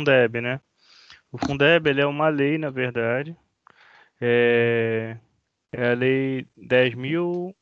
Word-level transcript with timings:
Fundeb, 0.00 0.40
né? 0.40 0.60
O 1.30 1.38
Fundeb 1.38 1.88
ele 1.88 2.00
é 2.00 2.06
uma 2.06 2.28
lei, 2.28 2.56
na 2.56 2.70
verdade. 2.70 3.36
É, 4.20 5.16
é 5.72 5.90
a 5.90 5.94
lei 5.94 6.46
10.000, 6.58 7.54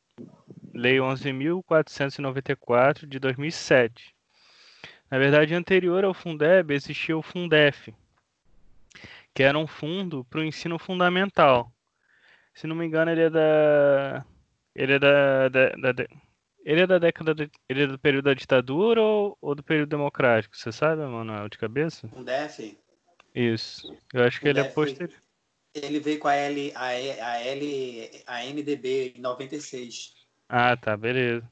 lei 0.73 0.97
11.494 0.97 3.05
de 3.05 3.19
2007. 3.19 4.15
Na 5.11 5.17
verdade, 5.17 5.53
anterior 5.53 6.05
ao 6.05 6.13
Fundeb 6.13 6.73
existia 6.73 7.17
o 7.17 7.21
Fundef, 7.21 7.93
que 9.33 9.43
era 9.43 9.57
um 9.57 9.67
fundo 9.67 10.23
para 10.25 10.39
o 10.39 10.43
ensino 10.43 10.79
fundamental. 10.79 11.71
Se 12.53 12.67
não 12.67 12.75
me 12.75 12.85
engano, 12.85 13.11
ele 13.11 13.23
é 13.23 13.29
da. 13.29 14.25
Ele 14.73 14.93
é 14.93 14.99
da. 14.99 15.49
da, 15.49 15.91
da 15.91 16.07
ele 16.63 16.81
é 16.81 16.87
da 16.87 16.99
década. 16.99 17.33
De, 17.33 17.49
ele 17.67 17.83
é 17.83 17.87
do 17.87 17.99
período 17.99 18.25
da 18.25 18.33
ditadura 18.33 19.01
ou, 19.01 19.37
ou 19.41 19.55
do 19.55 19.63
período 19.63 19.89
democrático? 19.89 20.57
Você 20.57 20.71
sabe, 20.71 21.01
Manuel, 21.01 21.49
de 21.49 21.57
cabeça? 21.57 22.07
Fundef? 22.07 22.77
Isso. 23.33 23.95
Eu 24.13 24.23
acho 24.23 24.39
que 24.39 24.47
ele 24.47 24.59
é 24.59 24.63
posterior. 24.63 25.17
Ele 25.73 25.99
veio 25.99 26.19
com 26.19 26.27
a 26.27 26.35
L, 26.35 26.71
a, 26.75 26.87
a 26.87 27.41
L, 27.41 28.23
a 28.25 28.43
NDB 28.45 29.13
em 29.15 29.21
96. 29.21 30.15
Ah, 30.47 30.75
tá, 30.75 30.97
beleza. 30.97 31.47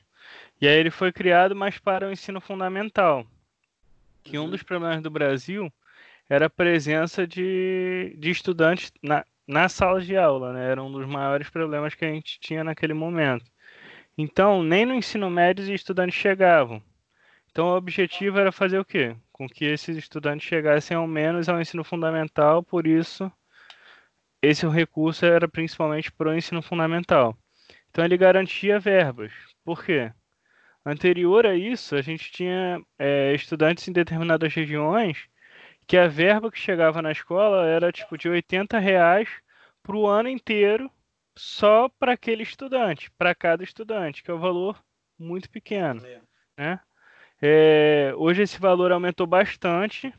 E 0.60 0.68
aí 0.68 0.76
ele 0.76 0.90
foi 0.90 1.12
criado 1.12 1.56
mais 1.56 1.78
para 1.78 2.08
o 2.08 2.12
ensino 2.12 2.42
fundamental. 2.42 3.26
Que 4.24 4.38
uhum. 4.38 4.46
um 4.46 4.50
dos 4.50 4.64
problemas 4.64 5.02
do 5.02 5.12
Brasil 5.12 5.72
era 6.28 6.48
a 6.48 6.50
presença 6.50 7.28
de, 7.28 8.16
de 8.18 8.32
estudantes 8.32 8.92
na, 9.02 9.24
na 9.48 9.70
sala 9.70 10.02
de 10.02 10.18
aula, 10.18 10.52
né? 10.52 10.72
Era 10.72 10.84
um 10.84 10.92
dos 10.92 11.06
maiores 11.08 11.50
problemas 11.50 11.94
que 11.94 12.04
a 12.04 12.10
gente 12.10 12.40
tinha 12.40 12.64
naquele 12.64 12.94
momento. 12.94 13.46
Então, 14.18 14.64
nem 14.64 14.86
no 14.86 14.96
ensino 14.96 15.30
médio 15.30 15.64
os 15.64 15.70
estudantes 15.70 16.16
chegavam. 16.16 16.82
Então, 17.52 17.68
o 17.68 17.78
objetivo 17.78 18.40
era 18.40 18.52
fazer 18.52 18.80
o 18.80 18.86
quê? 18.86 19.16
Com 19.32 19.48
que 19.48 19.66
esses 19.66 19.96
estudantes 19.96 20.48
chegassem 20.48 20.98
ao 20.98 21.08
menos 21.08 21.48
ao 21.48 21.62
ensino 21.62 21.84
fundamental, 21.84 22.64
por 22.64 22.88
isso, 22.88 23.32
esse 24.42 24.68
recurso 24.68 25.26
era 25.26 25.48
principalmente 25.48 26.12
para 26.12 26.30
o 26.30 26.36
ensino 26.36 26.62
fundamental. 26.62 27.38
Então, 27.90 28.04
ele 28.04 28.18
garantia 28.18 28.80
verbas. 28.80 29.32
Por 29.64 29.84
quê? 29.84 30.12
Anterior 30.86 31.46
a 31.46 31.56
isso, 31.56 31.96
a 31.96 32.02
gente 32.02 32.32
tinha 32.32 32.82
é, 32.98 33.34
estudantes 33.34 33.88
em 33.88 33.92
determinadas 33.92 34.54
regiões 34.54 35.28
que 35.86 35.98
a 35.98 36.08
verba 36.08 36.52
que 36.52 36.60
chegava 36.60 37.02
na 37.02 37.12
escola 37.12 37.66
era 37.66 37.92
tipo 37.92 38.18
de 38.18 38.28
80 38.30 38.80
reais 38.80 39.30
para 39.84 39.96
o 39.96 40.08
ano 40.08 40.30
inteiro 40.30 40.92
só 41.38 41.88
para 42.00 42.14
aquele 42.14 42.44
estudante, 42.44 43.10
para 43.18 43.36
cada 43.36 43.64
estudante, 43.64 44.24
que 44.24 44.32
é 44.32 44.34
um 44.34 44.40
valor 44.40 44.84
muito 45.18 45.50
pequeno. 45.50 46.06
É. 46.06 46.22
Né? 46.58 46.80
É, 47.42 48.14
hoje 48.18 48.42
esse 48.42 48.60
valor 48.60 48.92
aumentou 48.92 49.28
bastante, 49.28 50.14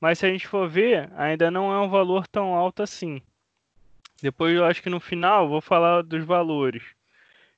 mas 0.00 0.18
se 0.18 0.26
a 0.26 0.28
gente 0.28 0.46
for 0.46 0.68
ver, 0.68 1.10
ainda 1.16 1.50
não 1.50 1.72
é 1.72 1.80
um 1.80 1.88
valor 1.88 2.26
tão 2.26 2.54
alto 2.54 2.82
assim. 2.82 3.22
Depois 4.20 4.54
eu 4.54 4.64
acho 4.64 4.82
que 4.82 4.90
no 4.90 5.00
final 5.00 5.48
vou 5.48 5.60
falar 5.60 6.02
dos 6.02 6.24
valores. 6.24 6.82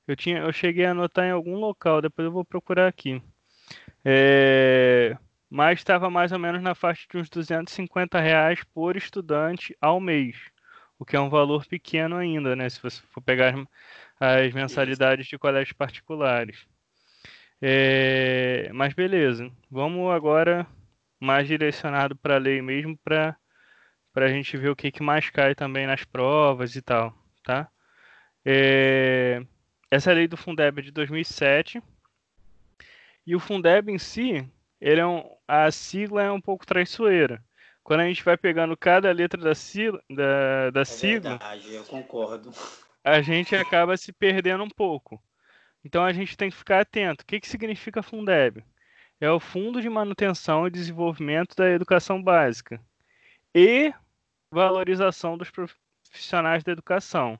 Eu, 0.07 0.15
tinha, 0.15 0.39
eu 0.39 0.53
cheguei 0.53 0.85
a 0.85 0.91
anotar 0.91 1.25
em 1.25 1.31
algum 1.31 1.55
local, 1.55 2.01
depois 2.01 2.25
eu 2.25 2.31
vou 2.31 2.45
procurar 2.45 2.87
aqui. 2.87 3.21
É, 4.05 5.17
mas 5.49 5.79
estava 5.79 6.09
mais 6.09 6.31
ou 6.31 6.39
menos 6.39 6.61
na 6.61 6.75
faixa 6.75 7.05
de 7.09 7.17
uns 7.17 7.29
250 7.29 8.19
reais 8.19 8.63
por 8.73 8.95
estudante 8.95 9.75
ao 9.81 9.99
mês, 9.99 10.37
o 10.99 11.05
que 11.05 11.15
é 11.15 11.19
um 11.19 11.29
valor 11.29 11.65
pequeno 11.65 12.15
ainda, 12.15 12.55
né? 12.55 12.69
Se 12.69 12.81
você 12.81 13.01
for 13.11 13.21
pegar 13.21 13.53
as 14.19 14.53
mensalidades 14.53 15.27
de 15.27 15.37
colégios 15.37 15.73
particulares. 15.73 16.65
É, 17.61 18.69
mas 18.73 18.93
beleza, 18.93 19.51
vamos 19.69 20.11
agora 20.13 20.67
mais 21.19 21.47
direcionado 21.47 22.15
para 22.15 22.35
a 22.35 22.39
lei 22.39 22.61
mesmo, 22.61 22.97
para 22.97 23.35
a 24.15 24.27
gente 24.27 24.55
ver 24.57 24.69
o 24.69 24.75
que, 24.75 24.91
que 24.91 25.01
mais 25.01 25.29
cai 25.29 25.55
também 25.55 25.87
nas 25.87 26.03
provas 26.03 26.75
e 26.75 26.81
tal, 26.81 27.13
tá? 27.43 27.67
É, 28.45 29.41
essa 29.89 30.11
é 30.11 30.13
a 30.13 30.15
lei 30.15 30.27
do 30.27 30.37
Fundeb 30.37 30.79
é 30.79 30.83
de 30.83 30.91
2007. 30.91 31.81
E 33.25 33.35
o 33.35 33.39
Fundeb 33.39 33.91
em 33.91 33.97
si, 33.97 34.47
ele 34.79 35.01
é 35.01 35.05
um, 35.05 35.23
a 35.47 35.69
sigla 35.71 36.23
é 36.23 36.31
um 36.31 36.41
pouco 36.41 36.65
traiçoeira. 36.65 37.43
Quando 37.87 38.01
a 38.01 38.05
gente 38.05 38.21
vai 38.21 38.35
pegando 38.35 38.75
cada 38.75 39.09
letra 39.13 39.41
da, 39.41 39.55
sigla, 39.55 40.03
da, 40.09 40.71
da 40.71 40.81
é 40.81 40.83
sigla, 40.83 41.29
verdade, 41.37 41.73
eu 41.73 41.85
concordo. 41.85 42.51
A 43.01 43.21
gente 43.21 43.55
acaba 43.55 43.95
se 43.95 44.11
perdendo 44.11 44.61
um 44.61 44.69
pouco. 44.69 45.23
Então 45.85 46.03
a 46.03 46.11
gente 46.11 46.35
tem 46.35 46.49
que 46.49 46.57
ficar 46.57 46.81
atento. 46.81 47.23
O 47.23 47.25
que, 47.25 47.39
que 47.39 47.47
significa 47.47 48.03
Fundeb? 48.03 48.61
É 49.21 49.31
o 49.31 49.39
Fundo 49.39 49.81
de 49.81 49.87
Manutenção 49.87 50.67
e 50.67 50.69
Desenvolvimento 50.69 51.55
da 51.55 51.69
Educação 51.69 52.21
Básica 52.21 52.77
e 53.55 53.93
valorização 54.51 55.37
dos 55.37 55.49
profissionais 55.49 56.65
da 56.65 56.73
educação. 56.73 57.39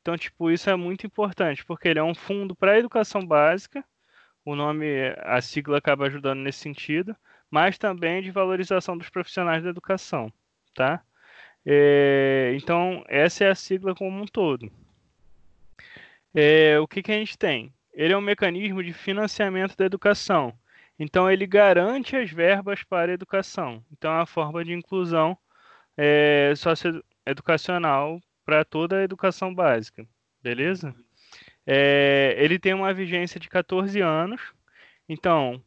Então, 0.00 0.16
tipo, 0.16 0.48
isso 0.48 0.70
é 0.70 0.76
muito 0.76 1.08
importante, 1.08 1.64
porque 1.64 1.88
ele 1.88 1.98
é 1.98 2.04
um 2.04 2.14
fundo 2.14 2.54
para 2.54 2.70
a 2.70 2.78
educação 2.78 3.26
básica, 3.26 3.84
o 4.44 4.54
nome, 4.54 4.86
a 5.24 5.40
sigla 5.40 5.78
acaba 5.78 6.06
ajudando 6.06 6.38
nesse 6.38 6.60
sentido, 6.60 7.16
mas 7.52 7.76
também 7.76 8.22
de 8.22 8.30
valorização 8.30 8.96
dos 8.96 9.10
profissionais 9.10 9.62
da 9.62 9.68
educação, 9.68 10.32
tá? 10.74 11.04
É, 11.66 12.54
então, 12.56 13.04
essa 13.06 13.44
é 13.44 13.50
a 13.50 13.54
sigla 13.54 13.94
como 13.94 14.22
um 14.22 14.24
todo. 14.24 14.72
É, 16.34 16.80
o 16.80 16.88
que, 16.88 17.02
que 17.02 17.12
a 17.12 17.14
gente 17.14 17.36
tem? 17.36 17.70
Ele 17.92 18.14
é 18.14 18.16
um 18.16 18.22
mecanismo 18.22 18.82
de 18.82 18.94
financiamento 18.94 19.76
da 19.76 19.84
educação. 19.84 20.54
Então, 20.98 21.30
ele 21.30 21.46
garante 21.46 22.16
as 22.16 22.30
verbas 22.30 22.82
para 22.84 23.12
a 23.12 23.14
educação. 23.14 23.84
Então, 23.92 24.10
é 24.10 24.16
uma 24.16 24.26
forma 24.26 24.64
de 24.64 24.72
inclusão 24.72 25.36
é, 25.94 26.54
socioeducacional 26.56 28.18
para 28.46 28.64
toda 28.64 28.96
a 28.96 29.02
educação 29.02 29.54
básica, 29.54 30.06
beleza? 30.42 30.94
É, 31.66 32.34
ele 32.38 32.58
tem 32.58 32.72
uma 32.72 32.94
vigência 32.94 33.38
de 33.38 33.50
14 33.50 34.00
anos, 34.00 34.40
então 35.06 35.62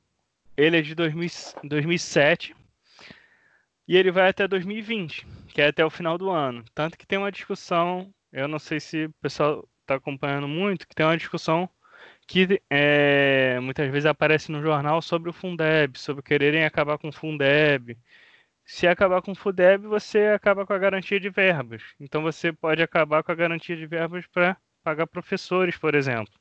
ele 0.57 0.77
é 0.77 0.81
de 0.81 0.95
2000, 0.95 1.29
2007 1.63 2.55
e 3.87 3.95
ele 3.97 4.11
vai 4.11 4.29
até 4.29 4.47
2020, 4.47 5.25
que 5.49 5.61
é 5.61 5.67
até 5.67 5.85
o 5.85 5.89
final 5.89 6.17
do 6.17 6.29
ano. 6.29 6.63
Tanto 6.73 6.97
que 6.97 7.05
tem 7.05 7.19
uma 7.19 7.31
discussão, 7.31 8.13
eu 8.31 8.47
não 8.47 8.59
sei 8.59 8.79
se 8.79 9.05
o 9.05 9.13
pessoal 9.21 9.67
está 9.81 9.95
acompanhando 9.95 10.47
muito, 10.47 10.87
que 10.87 10.95
tem 10.95 11.05
uma 11.05 11.17
discussão 11.17 11.69
que 12.27 12.61
é, 12.69 13.59
muitas 13.61 13.89
vezes 13.91 14.05
aparece 14.05 14.51
no 14.51 14.61
jornal 14.61 15.01
sobre 15.01 15.29
o 15.29 15.33
Fundeb, 15.33 15.97
sobre 15.99 16.23
quererem 16.23 16.65
acabar 16.65 16.97
com 16.97 17.09
o 17.09 17.11
Fundeb, 17.11 17.97
se 18.65 18.87
acabar 18.87 19.21
com 19.21 19.31
o 19.31 19.35
FUDEB, 19.35 19.85
você 19.87 20.27
acaba 20.27 20.65
com 20.65 20.73
a 20.73 20.77
garantia 20.77 21.19
de 21.19 21.29
verbas. 21.29 21.83
Então 21.99 22.21
você 22.23 22.51
pode 22.51 22.81
acabar 22.81 23.23
com 23.23 23.31
a 23.31 23.35
garantia 23.35 23.75
de 23.77 23.85
verbas 23.85 24.25
para 24.27 24.57
pagar 24.83 25.07
professores, 25.07 25.77
por 25.77 25.93
exemplo. 25.95 26.33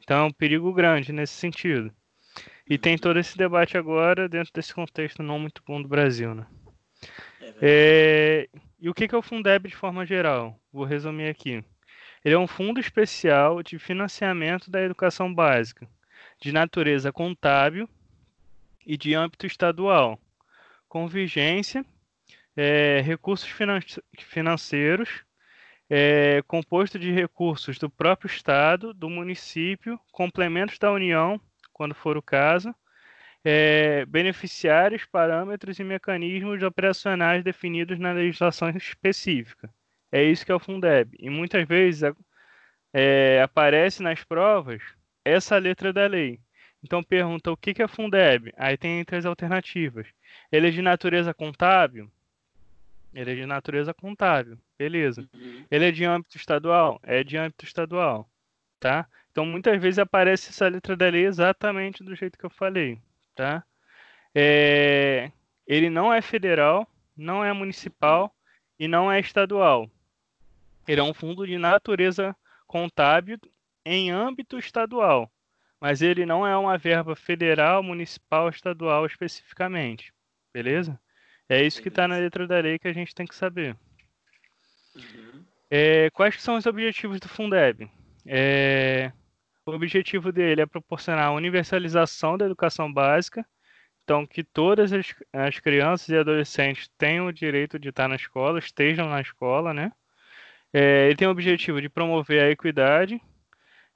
Então 0.00 0.18
é 0.18 0.28
um 0.28 0.32
perigo 0.32 0.72
grande 0.72 1.12
nesse 1.12 1.34
sentido. 1.34 1.92
E 2.68 2.76
tem 2.76 2.98
todo 2.98 3.18
esse 3.18 3.36
debate 3.36 3.78
agora 3.78 4.28
dentro 4.28 4.52
desse 4.52 4.74
contexto 4.74 5.22
não 5.22 5.38
muito 5.38 5.62
bom 5.66 5.80
do 5.80 5.88
Brasil, 5.88 6.34
né? 6.34 6.46
É, 7.40 8.48
é 8.52 8.60
e 8.78 8.90
o 8.90 8.94
que 8.94 9.14
é 9.14 9.16
o 9.16 9.22
Fundeb 9.22 9.68
de 9.68 9.76
forma 9.76 10.04
geral? 10.04 10.60
Vou 10.72 10.84
resumir 10.84 11.28
aqui. 11.28 11.64
Ele 12.24 12.34
é 12.34 12.38
um 12.38 12.46
fundo 12.46 12.78
especial 12.80 13.62
de 13.62 13.78
financiamento 13.78 14.70
da 14.70 14.82
educação 14.82 15.32
básica, 15.32 15.88
de 16.40 16.52
natureza 16.52 17.12
contábil 17.12 17.88
e 18.84 18.96
de 18.96 19.14
âmbito 19.14 19.46
estadual 19.46 20.20
convergência, 20.88 21.84
é, 22.56 23.02
recursos 23.04 23.48
finan 23.48 23.80
financeiros, 24.18 25.24
é, 25.90 26.42
composto 26.46 26.98
de 26.98 27.12
recursos 27.12 27.78
do 27.78 27.90
próprio 27.90 28.28
Estado, 28.28 28.94
do 28.94 29.10
município, 29.10 30.00
complementos 30.10 30.78
da 30.78 30.90
União, 30.90 31.40
quando 31.76 31.94
for 31.94 32.16
o 32.16 32.22
caso, 32.22 32.74
é, 33.44 34.06
beneficiários, 34.06 35.04
parâmetros 35.04 35.78
e 35.78 35.84
mecanismos 35.84 36.62
operacionais 36.62 37.44
definidos 37.44 37.98
na 37.98 38.12
legislação 38.12 38.70
específica. 38.70 39.68
É 40.10 40.22
isso 40.22 40.46
que 40.46 40.50
é 40.50 40.54
o 40.54 40.58
Fundeb. 40.58 41.14
E 41.20 41.28
muitas 41.28 41.68
vezes 41.68 42.14
é, 42.94 43.42
aparece 43.42 44.02
nas 44.02 44.24
provas 44.24 44.80
essa 45.22 45.58
letra 45.58 45.92
da 45.92 46.06
lei. 46.06 46.40
Então 46.82 47.02
pergunta 47.02 47.52
o 47.52 47.56
que 47.58 47.82
é 47.82 47.86
Fundeb? 47.86 48.54
Aí 48.56 48.78
tem 48.78 48.98
entre 48.98 49.16
as 49.16 49.26
alternativas. 49.26 50.06
Ele 50.50 50.68
é 50.68 50.70
de 50.70 50.80
natureza 50.80 51.34
contábil? 51.34 52.10
Ele 53.12 53.32
é 53.32 53.34
de 53.34 53.44
natureza 53.44 53.92
contábil, 53.92 54.58
beleza. 54.78 55.28
Uhum. 55.34 55.66
Ele 55.70 55.84
é 55.84 55.92
de 55.92 56.06
âmbito 56.06 56.38
estadual? 56.38 56.98
É 57.02 57.22
de 57.22 57.36
âmbito 57.36 57.66
estadual, 57.66 58.26
tá? 58.80 59.06
Então 59.36 59.44
muitas 59.44 59.78
vezes 59.78 59.98
aparece 59.98 60.48
essa 60.48 60.66
letra 60.66 60.96
da 60.96 61.10
lei 61.10 61.26
exatamente 61.26 62.02
do 62.02 62.16
jeito 62.16 62.38
que 62.38 62.46
eu 62.46 62.48
falei, 62.48 62.98
tá? 63.34 63.62
É... 64.34 65.30
Ele 65.66 65.90
não 65.90 66.10
é 66.10 66.22
federal, 66.22 66.90
não 67.14 67.44
é 67.44 67.52
municipal 67.52 68.34
e 68.78 68.88
não 68.88 69.12
é 69.12 69.20
estadual. 69.20 69.90
Ele 70.88 71.02
é 71.02 71.04
um 71.04 71.12
fundo 71.12 71.46
de 71.46 71.58
natureza 71.58 72.34
contábil 72.66 73.38
em 73.84 74.10
âmbito 74.10 74.58
estadual 74.58 75.30
mas 75.78 76.00
ele 76.00 76.24
não 76.24 76.46
é 76.46 76.56
uma 76.56 76.78
verba 76.78 77.14
federal, 77.14 77.82
municipal, 77.82 78.48
estadual 78.48 79.04
especificamente, 79.04 80.10
beleza? 80.50 80.98
É 81.46 81.62
isso 81.62 81.82
que 81.82 81.88
está 81.88 82.08
na 82.08 82.16
letra 82.16 82.46
da 82.46 82.58
lei 82.58 82.78
que 82.78 82.88
a 82.88 82.94
gente 82.94 83.14
tem 83.14 83.26
que 83.26 83.34
saber. 83.34 83.76
Uhum. 84.94 85.44
É, 85.70 86.08
quais 86.12 86.40
são 86.40 86.56
os 86.56 86.64
objetivos 86.64 87.20
do 87.20 87.28
Fundeb? 87.28 87.90
É, 88.24 89.12
o 89.66 89.72
objetivo 89.72 90.30
dele 90.30 90.62
é 90.62 90.66
proporcionar 90.66 91.26
a 91.26 91.32
universalização 91.32 92.38
da 92.38 92.46
educação 92.46 92.92
básica, 92.92 93.44
então 94.04 94.24
que 94.24 94.44
todas 94.44 94.92
as, 94.92 95.12
as 95.32 95.58
crianças 95.58 96.08
e 96.08 96.16
adolescentes 96.16 96.88
tenham 96.96 97.26
o 97.26 97.32
direito 97.32 97.78
de 97.78 97.88
estar 97.88 98.08
na 98.08 98.14
escola, 98.14 98.60
estejam 98.60 99.08
na 99.08 99.20
escola, 99.20 99.74
né? 99.74 99.92
É, 100.72 101.06
ele 101.06 101.16
tem 101.16 101.26
o 101.26 101.32
objetivo 101.32 101.80
de 101.80 101.88
promover 101.88 102.42
a 102.44 102.50
equidade, 102.50 103.20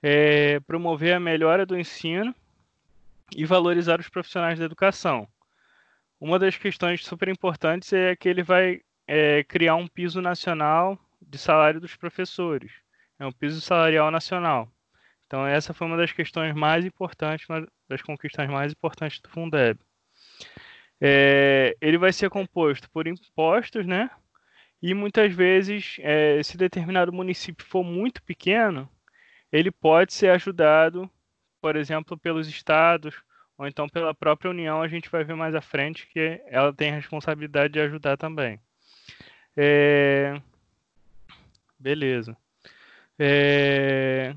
é, 0.03 0.59
promover 0.61 1.15
a 1.15 1.21
melhora 1.21 1.65
do 1.65 1.79
ensino 1.79 2.35
e 3.37 3.45
valorizar 3.45 4.01
os 4.01 4.09
profissionais 4.09 4.59
da 4.59 4.65
educação. 4.65 5.29
Uma 6.21 6.39
das 6.39 6.57
questões 6.57 7.05
super 7.05 7.29
importantes 7.29 7.93
é 7.93 8.17
que 8.17 8.29
ele 8.29 8.43
vai 8.43 8.81
é, 9.07 9.45
criar 9.45 9.77
um 9.77 9.87
piso 9.87 10.21
nacional 10.21 10.99
de 11.23 11.39
salário 11.39 11.81
dos 11.81 11.95
professores. 11.95 12.73
É 13.19 13.27
um 13.27 13.33
piso 13.33 13.61
salarial 13.61 14.11
nacional. 14.11 14.69
Então, 15.31 15.47
essa 15.47 15.73
foi 15.73 15.87
uma 15.87 15.97
das 15.97 16.11
questões 16.11 16.53
mais 16.57 16.85
importantes, 16.85 17.47
das 17.89 18.03
conquistas 18.03 18.51
mais 18.51 18.73
importantes 18.73 19.21
do 19.21 19.29
Fundeb. 19.29 19.79
É, 21.01 21.77
ele 21.81 21.97
vai 21.97 22.13
ser 22.13 22.29
composto 22.29 22.91
por 22.91 23.07
impostos, 23.07 23.87
né? 23.87 24.11
E 24.83 24.93
muitas 24.93 25.33
vezes, 25.33 25.99
é, 26.01 26.43
se 26.43 26.57
determinado 26.57 27.13
município 27.13 27.65
for 27.65 27.85
muito 27.85 28.21
pequeno, 28.25 28.91
ele 29.53 29.71
pode 29.71 30.13
ser 30.13 30.31
ajudado, 30.31 31.09
por 31.61 31.77
exemplo, 31.77 32.19
pelos 32.19 32.49
estados 32.49 33.15
ou 33.57 33.69
então 33.69 33.89
pela 33.89 34.13
própria 34.13 34.51
União. 34.51 34.83
A 34.83 34.89
gente 34.89 35.09
vai 35.09 35.23
ver 35.23 35.37
mais 35.37 35.55
à 35.55 35.61
frente 35.61 36.09
que 36.09 36.43
ela 36.49 36.73
tem 36.73 36.91
a 36.91 36.97
responsabilidade 36.97 37.75
de 37.75 37.81
ajudar 37.81 38.17
também. 38.17 38.59
É... 39.57 40.43
Beleza. 41.79 42.37
É... 43.17 44.35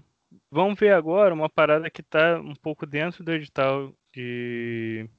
Vamos 0.53 0.79
ver 0.79 0.93
agora 0.93 1.33
uma 1.33 1.49
parada 1.49 1.89
que 1.89 2.01
está 2.01 2.39
um 2.39 2.53
pouco 2.53 2.85
dentro 2.85 3.23
do 3.23 3.31
edital 3.33 3.91
de. 4.13 5.09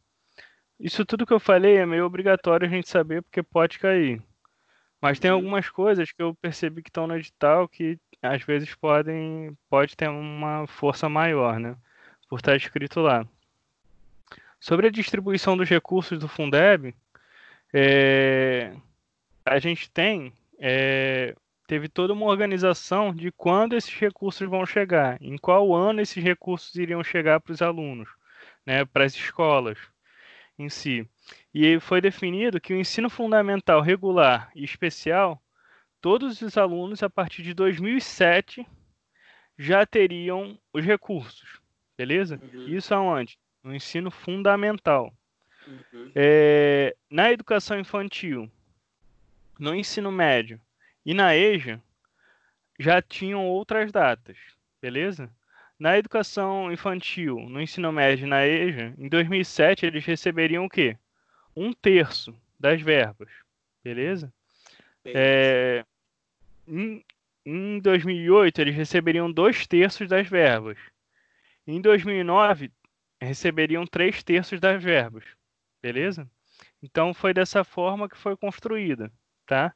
Isso 0.78 1.04
tudo 1.04 1.26
que 1.26 1.32
eu 1.32 1.40
falei 1.40 1.76
é 1.76 1.84
meio 1.84 2.06
obrigatório 2.06 2.64
a 2.64 2.70
gente 2.70 2.88
saber 2.88 3.20
porque 3.20 3.42
pode 3.42 3.80
cair. 3.80 4.22
Mas 5.00 5.18
tem 5.18 5.32
uhum. 5.32 5.38
algumas 5.38 5.68
coisas 5.68 6.12
que 6.12 6.22
eu 6.22 6.36
percebi 6.36 6.84
que 6.84 6.88
estão 6.88 7.08
no 7.08 7.16
edital 7.16 7.66
que 7.66 7.98
às 8.22 8.44
vezes 8.44 8.76
podem 8.76 9.58
pode 9.68 9.96
ter 9.96 10.08
uma 10.08 10.68
força 10.68 11.08
maior, 11.08 11.58
né? 11.58 11.76
Por 12.28 12.38
estar 12.38 12.54
escrito 12.54 13.00
lá. 13.00 13.26
Sobre 14.60 14.86
a 14.86 14.90
distribuição 14.90 15.56
dos 15.56 15.68
recursos 15.68 16.16
do 16.16 16.28
Fundeb, 16.28 16.94
é, 17.72 18.72
a 19.44 19.58
gente 19.58 19.90
tem 19.90 20.32
é, 20.60 21.34
teve 21.66 21.88
toda 21.88 22.12
uma 22.12 22.26
organização 22.26 23.14
de 23.14 23.32
quando 23.32 23.74
esses 23.74 23.94
recursos 23.94 24.48
vão 24.48 24.66
chegar, 24.66 25.20
em 25.20 25.36
qual 25.36 25.74
ano 25.74 26.00
esses 26.00 26.22
recursos 26.22 26.74
iriam 26.74 27.02
chegar 27.02 27.40
para 27.40 27.52
os 27.52 27.62
alunos, 27.62 28.08
né, 28.66 28.84
para 28.84 29.04
as 29.04 29.14
escolas 29.14 29.78
em 30.58 30.68
si. 30.68 31.08
E 31.52 31.78
foi 31.80 32.00
definido 32.00 32.60
que 32.60 32.72
o 32.72 32.76
ensino 32.76 33.08
fundamental 33.08 33.80
regular 33.80 34.50
e 34.54 34.64
especial, 34.64 35.42
todos 36.00 36.42
os 36.42 36.56
alunos 36.56 37.02
a 37.02 37.10
partir 37.10 37.42
de 37.42 37.54
2007 37.54 38.66
já 39.58 39.86
teriam 39.86 40.58
os 40.72 40.84
recursos, 40.84 41.60
beleza? 41.96 42.40
Uhum. 42.52 42.68
Isso 42.68 42.94
aonde? 42.94 43.38
No 43.62 43.74
ensino 43.74 44.10
fundamental. 44.10 45.12
Uhum. 45.66 46.12
É, 46.14 46.94
na 47.08 47.32
educação 47.32 47.78
infantil, 47.78 48.50
no 49.58 49.74
ensino 49.74 50.12
médio, 50.12 50.60
e 51.04 51.14
na 51.14 51.36
EJA 51.36 51.80
já 52.78 53.00
tinham 53.00 53.46
outras 53.46 53.92
datas, 53.92 54.36
beleza? 54.80 55.30
Na 55.78 55.98
educação 55.98 56.72
infantil, 56.72 57.40
no 57.48 57.60
ensino 57.60 57.92
médio 57.92 58.26
na 58.26 58.46
EJA, 58.46 58.94
em 58.98 59.08
2007 59.08 59.86
eles 59.86 60.04
receberiam 60.04 60.64
o 60.64 60.70
quê? 60.70 60.96
Um 61.56 61.72
terço 61.72 62.34
das 62.58 62.80
verbas, 62.80 63.28
beleza? 63.82 64.32
É, 65.04 65.84
em, 66.66 67.04
em 67.44 67.78
2008 67.80 68.60
eles 68.60 68.74
receberiam 68.74 69.30
dois 69.30 69.66
terços 69.66 70.08
das 70.08 70.28
verbas. 70.28 70.78
Em 71.66 71.80
2009 71.80 72.70
receberiam 73.20 73.86
três 73.86 74.22
terços 74.22 74.60
das 74.60 74.82
verbas, 74.82 75.24
beleza? 75.82 76.28
Então 76.82 77.14
foi 77.14 77.34
dessa 77.34 77.64
forma 77.64 78.08
que 78.08 78.16
foi 78.16 78.36
construída, 78.36 79.10
tá? 79.46 79.74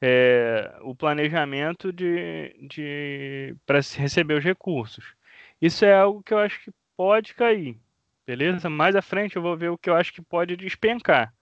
É, 0.00 0.78
o 0.82 0.94
planejamento 0.94 1.92
de, 1.92 2.54
de 2.68 3.56
para 3.66 3.80
receber 3.96 4.34
os 4.34 4.44
recursos. 4.44 5.14
Isso 5.60 5.84
é 5.84 5.94
algo 5.94 6.22
que 6.22 6.32
eu 6.32 6.38
acho 6.38 6.60
que 6.60 6.72
pode 6.96 7.34
cair, 7.34 7.78
beleza? 8.26 8.70
Mais 8.70 8.94
à 8.94 9.02
frente 9.02 9.36
eu 9.36 9.42
vou 9.42 9.56
ver 9.56 9.70
o 9.70 9.78
que 9.78 9.90
eu 9.90 9.96
acho 9.96 10.12
que 10.12 10.22
pode 10.22 10.56
despencar, 10.56 11.34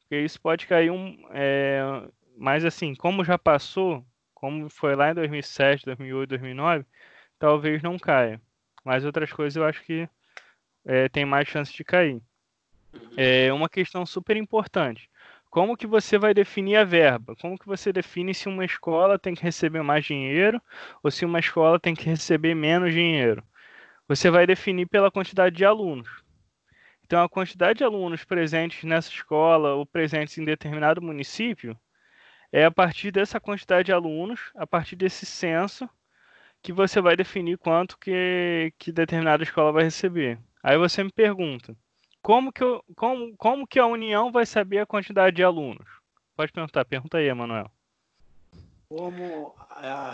porque 0.00 0.18
isso 0.20 0.40
pode 0.40 0.66
cair 0.66 0.90
um, 0.90 1.16
é, 1.30 1.82
mas 2.36 2.64
assim, 2.64 2.94
como 2.94 3.24
já 3.24 3.38
passou, 3.38 4.04
como 4.34 4.68
foi 4.68 4.94
lá 4.94 5.10
em 5.10 5.14
2007, 5.14 5.86
2008, 5.86 6.28
2009, 6.30 6.84
talvez 7.38 7.82
não 7.82 7.98
caia. 7.98 8.40
Mas 8.84 9.04
outras 9.04 9.32
coisas 9.32 9.56
eu 9.56 9.64
acho 9.64 9.82
que 9.82 10.08
é, 10.84 11.08
tem 11.08 11.24
mais 11.24 11.48
chance 11.48 11.72
de 11.72 11.82
cair. 11.82 12.20
É 13.16 13.52
uma 13.52 13.68
questão 13.68 14.04
super 14.06 14.36
importante 14.36 15.08
como 15.54 15.76
que 15.76 15.86
você 15.86 16.18
vai 16.18 16.34
definir 16.34 16.74
a 16.74 16.82
verba? 16.82 17.36
Como 17.36 17.56
que 17.56 17.64
você 17.64 17.92
define 17.92 18.34
se 18.34 18.48
uma 18.48 18.64
escola 18.64 19.20
tem 19.20 19.36
que 19.36 19.42
receber 19.44 19.84
mais 19.84 20.04
dinheiro 20.04 20.60
ou 21.00 21.12
se 21.12 21.24
uma 21.24 21.38
escola 21.38 21.78
tem 21.78 21.94
que 21.94 22.06
receber 22.06 22.56
menos 22.56 22.92
dinheiro? 22.92 23.40
Você 24.08 24.30
vai 24.30 24.48
definir 24.48 24.86
pela 24.86 25.12
quantidade 25.12 25.54
de 25.54 25.64
alunos. 25.64 26.08
Então, 27.04 27.22
a 27.22 27.28
quantidade 27.28 27.78
de 27.78 27.84
alunos 27.84 28.24
presentes 28.24 28.82
nessa 28.82 29.10
escola 29.10 29.74
ou 29.74 29.86
presentes 29.86 30.36
em 30.38 30.44
determinado 30.44 31.00
município 31.00 31.78
é 32.50 32.64
a 32.64 32.70
partir 32.72 33.12
dessa 33.12 33.38
quantidade 33.38 33.86
de 33.86 33.92
alunos, 33.92 34.50
a 34.56 34.66
partir 34.66 34.96
desse 34.96 35.24
censo, 35.24 35.88
que 36.60 36.72
você 36.72 37.00
vai 37.00 37.14
definir 37.14 37.58
quanto 37.58 37.96
que, 37.96 38.72
que 38.76 38.90
determinada 38.90 39.44
escola 39.44 39.70
vai 39.70 39.84
receber. 39.84 40.36
Aí 40.64 40.76
você 40.76 41.04
me 41.04 41.12
pergunta, 41.12 41.76
como 42.24 42.50
que, 42.50 42.64
eu, 42.64 42.82
como, 42.96 43.36
como 43.36 43.66
que 43.66 43.78
a 43.78 43.84
União 43.86 44.32
vai 44.32 44.46
saber 44.46 44.78
a 44.78 44.86
quantidade 44.86 45.36
de 45.36 45.44
alunos? 45.44 45.86
Pode 46.34 46.50
perguntar, 46.50 46.82
pergunta 46.86 47.18
aí, 47.18 47.28
Emanuel. 47.28 47.70
Como 48.88 49.54
a... 49.68 50.12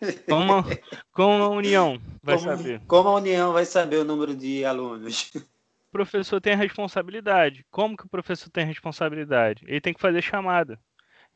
como, 0.30 0.64
como 1.12 1.42
a 1.42 1.48
União 1.48 2.00
vai 2.22 2.36
como, 2.36 2.48
saber? 2.48 2.80
Como 2.86 3.08
a 3.08 3.14
União 3.16 3.52
vai 3.52 3.64
saber 3.64 3.96
o 3.96 4.04
número 4.04 4.36
de 4.36 4.64
alunos? 4.64 5.32
O 5.34 5.42
professor 5.90 6.40
tem 6.40 6.52
a 6.52 6.56
responsabilidade. 6.56 7.66
Como 7.72 7.96
que 7.96 8.06
o 8.06 8.08
professor 8.08 8.48
tem 8.48 8.62
a 8.62 8.68
responsabilidade? 8.68 9.64
Ele 9.66 9.80
tem 9.80 9.92
que 9.92 10.00
fazer 10.00 10.22
chamada. 10.22 10.78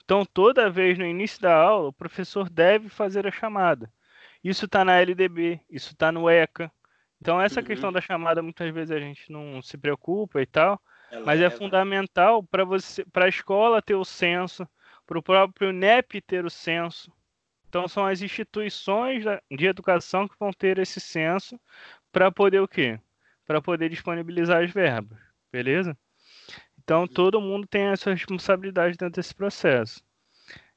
Então, 0.05 0.25
toda 0.25 0.71
vez 0.71 0.97
no 0.97 1.05
início 1.05 1.43
da 1.43 1.53
aula, 1.53 1.89
o 1.89 1.93
professor 1.93 2.49
deve 2.49 2.89
fazer 2.89 3.27
a 3.27 3.33
chamada. 3.33 3.93
Isso 4.45 4.67
está 4.67 4.85
na 4.85 5.01
LDB, 5.01 5.61
isso 5.69 5.95
está 5.95 6.13
no 6.13 6.31
ECA, 6.31 6.71
então 7.21 7.41
essa 7.41 7.61
uhum. 7.61 7.67
questão 7.67 7.93
da 7.93 8.01
chamada 8.01 8.43
muitas 8.43 8.73
vezes 8.73 8.91
a 8.91 9.01
gente 9.01 9.31
não 9.31 9.61
se 9.63 9.77
preocupa 9.77 10.41
e 10.41 10.47
tal, 10.47 10.81
Ela 11.11 11.25
mas 11.25 11.41
é, 11.41 11.45
é 11.45 11.51
fundamental 11.51 12.43
para 12.43 12.65
você, 12.65 13.05
para 13.07 13.27
a 13.27 13.29
escola 13.29 13.83
ter 13.83 13.95
o 13.95 14.05
censo, 14.05 14.69
para 15.07 15.19
o 15.19 15.23
próprio 15.23 15.73
NEP 15.73 16.21
ter 16.21 16.45
o 16.45 16.51
censo. 16.51 17.13
Então 17.69 17.89
são 17.89 18.07
as 18.07 18.23
instituições 18.23 19.25
de 19.51 19.67
educação 19.67 20.29
que 20.29 20.39
vão 20.39 20.51
ter 20.53 20.79
esse 20.79 21.01
censo 21.01 21.61
para 22.13 22.31
poder 22.31 22.61
o 22.61 22.69
quê? 22.69 22.99
Para 23.47 23.61
poder 23.61 23.89
disponibilizar 23.89 24.63
as 24.63 24.71
verbas, 24.71 25.19
beleza? 25.53 25.97
Então 26.83 27.03
uhum. 27.03 27.09
todo 27.09 27.41
mundo 27.41 27.67
tem 27.67 27.89
a 27.89 27.97
sua 27.97 28.13
responsabilidade 28.13 28.97
dentro 28.97 29.17
desse 29.17 29.35
processo. 29.35 30.03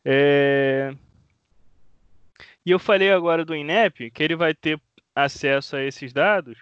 É... 0.03 0.93
E 2.65 2.71
eu 2.71 2.79
falei 2.79 3.11
agora 3.11 3.45
do 3.45 3.55
INEP, 3.55 4.11
que 4.11 4.23
ele 4.23 4.35
vai 4.35 4.53
ter 4.53 4.79
acesso 5.23 5.75
a 5.75 5.83
esses 5.83 6.13
dados, 6.13 6.57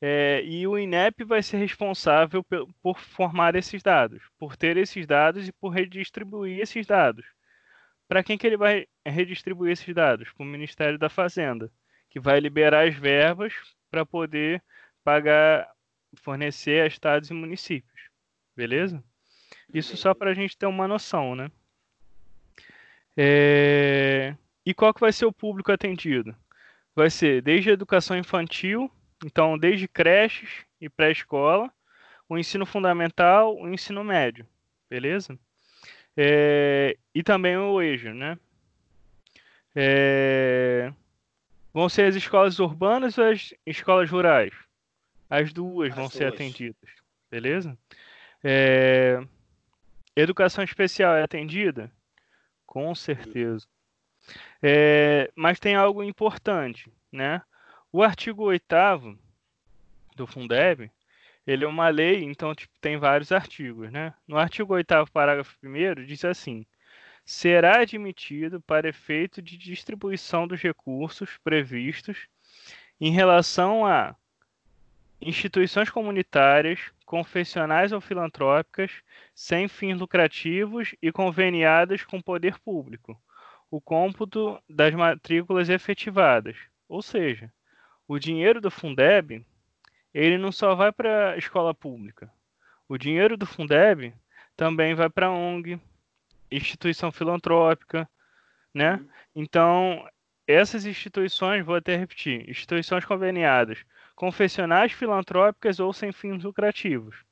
é, 0.00 0.42
e 0.44 0.66
o 0.66 0.78
INEP 0.78 1.24
vai 1.24 1.42
ser 1.42 1.58
responsável 1.58 2.44
por 2.82 2.98
formar 2.98 3.54
esses 3.54 3.82
dados, 3.82 4.22
por 4.38 4.56
ter 4.56 4.76
esses 4.76 5.06
dados 5.06 5.46
e 5.48 5.52
por 5.52 5.70
redistribuir 5.70 6.60
esses 6.60 6.86
dados. 6.86 7.26
Para 8.08 8.24
quem 8.24 8.38
que 8.38 8.46
ele 8.46 8.56
vai 8.56 8.86
redistribuir 9.06 9.72
esses 9.72 9.94
dados? 9.94 10.32
Para 10.32 10.42
o 10.42 10.46
Ministério 10.46 10.98
da 10.98 11.08
Fazenda, 11.08 11.70
que 12.08 12.18
vai 12.18 12.40
liberar 12.40 12.88
as 12.88 12.94
verbas 12.96 13.52
para 13.90 14.06
poder 14.06 14.62
pagar, 15.04 15.70
fornecer 16.16 16.82
a 16.82 16.86
estados 16.86 17.30
e 17.30 17.34
municípios. 17.34 18.00
Beleza? 18.56 19.04
Isso 19.72 19.96
só 19.96 20.14
para 20.14 20.30
a 20.30 20.34
gente 20.34 20.56
ter 20.56 20.66
uma 20.66 20.88
noção, 20.88 21.34
né? 21.34 21.50
É... 23.16 24.34
E 24.64 24.74
qual 24.74 24.94
que 24.94 25.00
vai 25.00 25.12
ser 25.12 25.26
o 25.26 25.32
público 25.32 25.70
atendido? 25.70 26.34
Vai 26.94 27.10
ser 27.10 27.42
desde 27.42 27.70
a 27.70 27.72
educação 27.72 28.16
infantil, 28.16 28.90
então 29.24 29.58
desde 29.58 29.86
creches 29.86 30.64
e 30.80 30.88
pré-escola, 30.88 31.72
o 32.28 32.38
ensino 32.38 32.64
fundamental, 32.64 33.56
o 33.56 33.68
ensino 33.68 34.04
médio, 34.04 34.46
beleza? 34.88 35.38
É, 36.16 36.96
e 37.14 37.22
também 37.22 37.56
o 37.56 37.80
EJA, 37.80 38.14
né? 38.14 38.38
É, 39.74 40.92
vão 41.72 41.88
ser 41.88 42.06
as 42.06 42.16
escolas 42.16 42.58
urbanas 42.58 43.18
ou 43.18 43.24
as 43.24 43.54
escolas 43.66 44.10
rurais? 44.10 44.52
As 45.28 45.52
duas 45.52 45.90
as 45.90 45.94
vão 45.94 46.04
duas. 46.04 46.14
ser 46.14 46.26
atendidas, 46.26 46.90
beleza? 47.30 47.78
É, 48.42 49.22
educação 50.16 50.64
especial 50.64 51.14
é 51.14 51.22
atendida? 51.22 51.90
Com 52.66 52.94
certeza. 52.94 53.66
É, 54.62 55.30
mas 55.34 55.58
tem 55.58 55.74
algo 55.74 56.02
importante, 56.02 56.92
né? 57.10 57.42
O 57.92 58.02
artigo 58.02 58.44
8 58.44 58.64
do 60.14 60.26
Fundeb, 60.26 60.90
ele 61.46 61.64
é 61.64 61.68
uma 61.68 61.88
lei, 61.88 62.22
então 62.22 62.54
tipo, 62.54 62.72
tem 62.80 62.96
vários 62.98 63.32
artigos, 63.32 63.90
né? 63.90 64.14
No 64.28 64.38
artigo 64.38 64.74
8 64.74 65.06
parágrafo 65.12 65.56
1 65.62 66.04
diz 66.04 66.24
assim: 66.24 66.66
será 67.24 67.80
admitido 67.80 68.60
para 68.60 68.88
efeito 68.88 69.40
de 69.40 69.56
distribuição 69.56 70.46
dos 70.46 70.60
recursos 70.60 71.38
previstos 71.44 72.26
em 73.00 73.10
relação 73.10 73.86
a 73.86 74.14
instituições 75.20 75.90
comunitárias, 75.90 76.80
confessionais 77.04 77.92
ou 77.92 78.00
filantrópicas, 78.00 78.90
sem 79.34 79.68
fins 79.68 79.98
lucrativos 79.98 80.94
e 81.00 81.12
conveniadas 81.12 82.04
com 82.04 82.18
o 82.18 82.22
poder 82.22 82.58
público, 82.58 83.20
o 83.70 83.80
cômputo 83.80 84.60
das 84.68 84.94
matrículas 84.94 85.68
efetivadas. 85.68 86.56
Ou 86.88 87.00
seja, 87.00 87.52
o 88.08 88.18
dinheiro 88.18 88.60
do 88.60 88.70
Fundeb, 88.70 89.44
ele 90.12 90.36
não 90.36 90.50
só 90.50 90.74
vai 90.74 90.90
para 90.90 91.32
a 91.32 91.36
escola 91.36 91.72
pública. 91.72 92.30
O 92.88 92.98
dinheiro 92.98 93.36
do 93.36 93.46
Fundeb 93.46 94.12
também 94.56 94.94
vai 94.94 95.08
para 95.08 95.26
a 95.26 95.32
ONG, 95.32 95.80
instituição 96.50 97.12
filantrópica, 97.12 98.08
né? 98.74 98.94
Uhum. 98.94 99.08
Então, 99.36 100.08
essas 100.46 100.84
instituições, 100.84 101.64
vou 101.64 101.76
até 101.76 101.94
repetir, 101.96 102.50
instituições 102.50 103.04
conveniadas, 103.04 103.84
confessionais 104.16 104.90
filantrópicas 104.90 105.78
ou 105.78 105.92
sem 105.92 106.10
fins 106.10 106.42
lucrativos, 106.42 107.24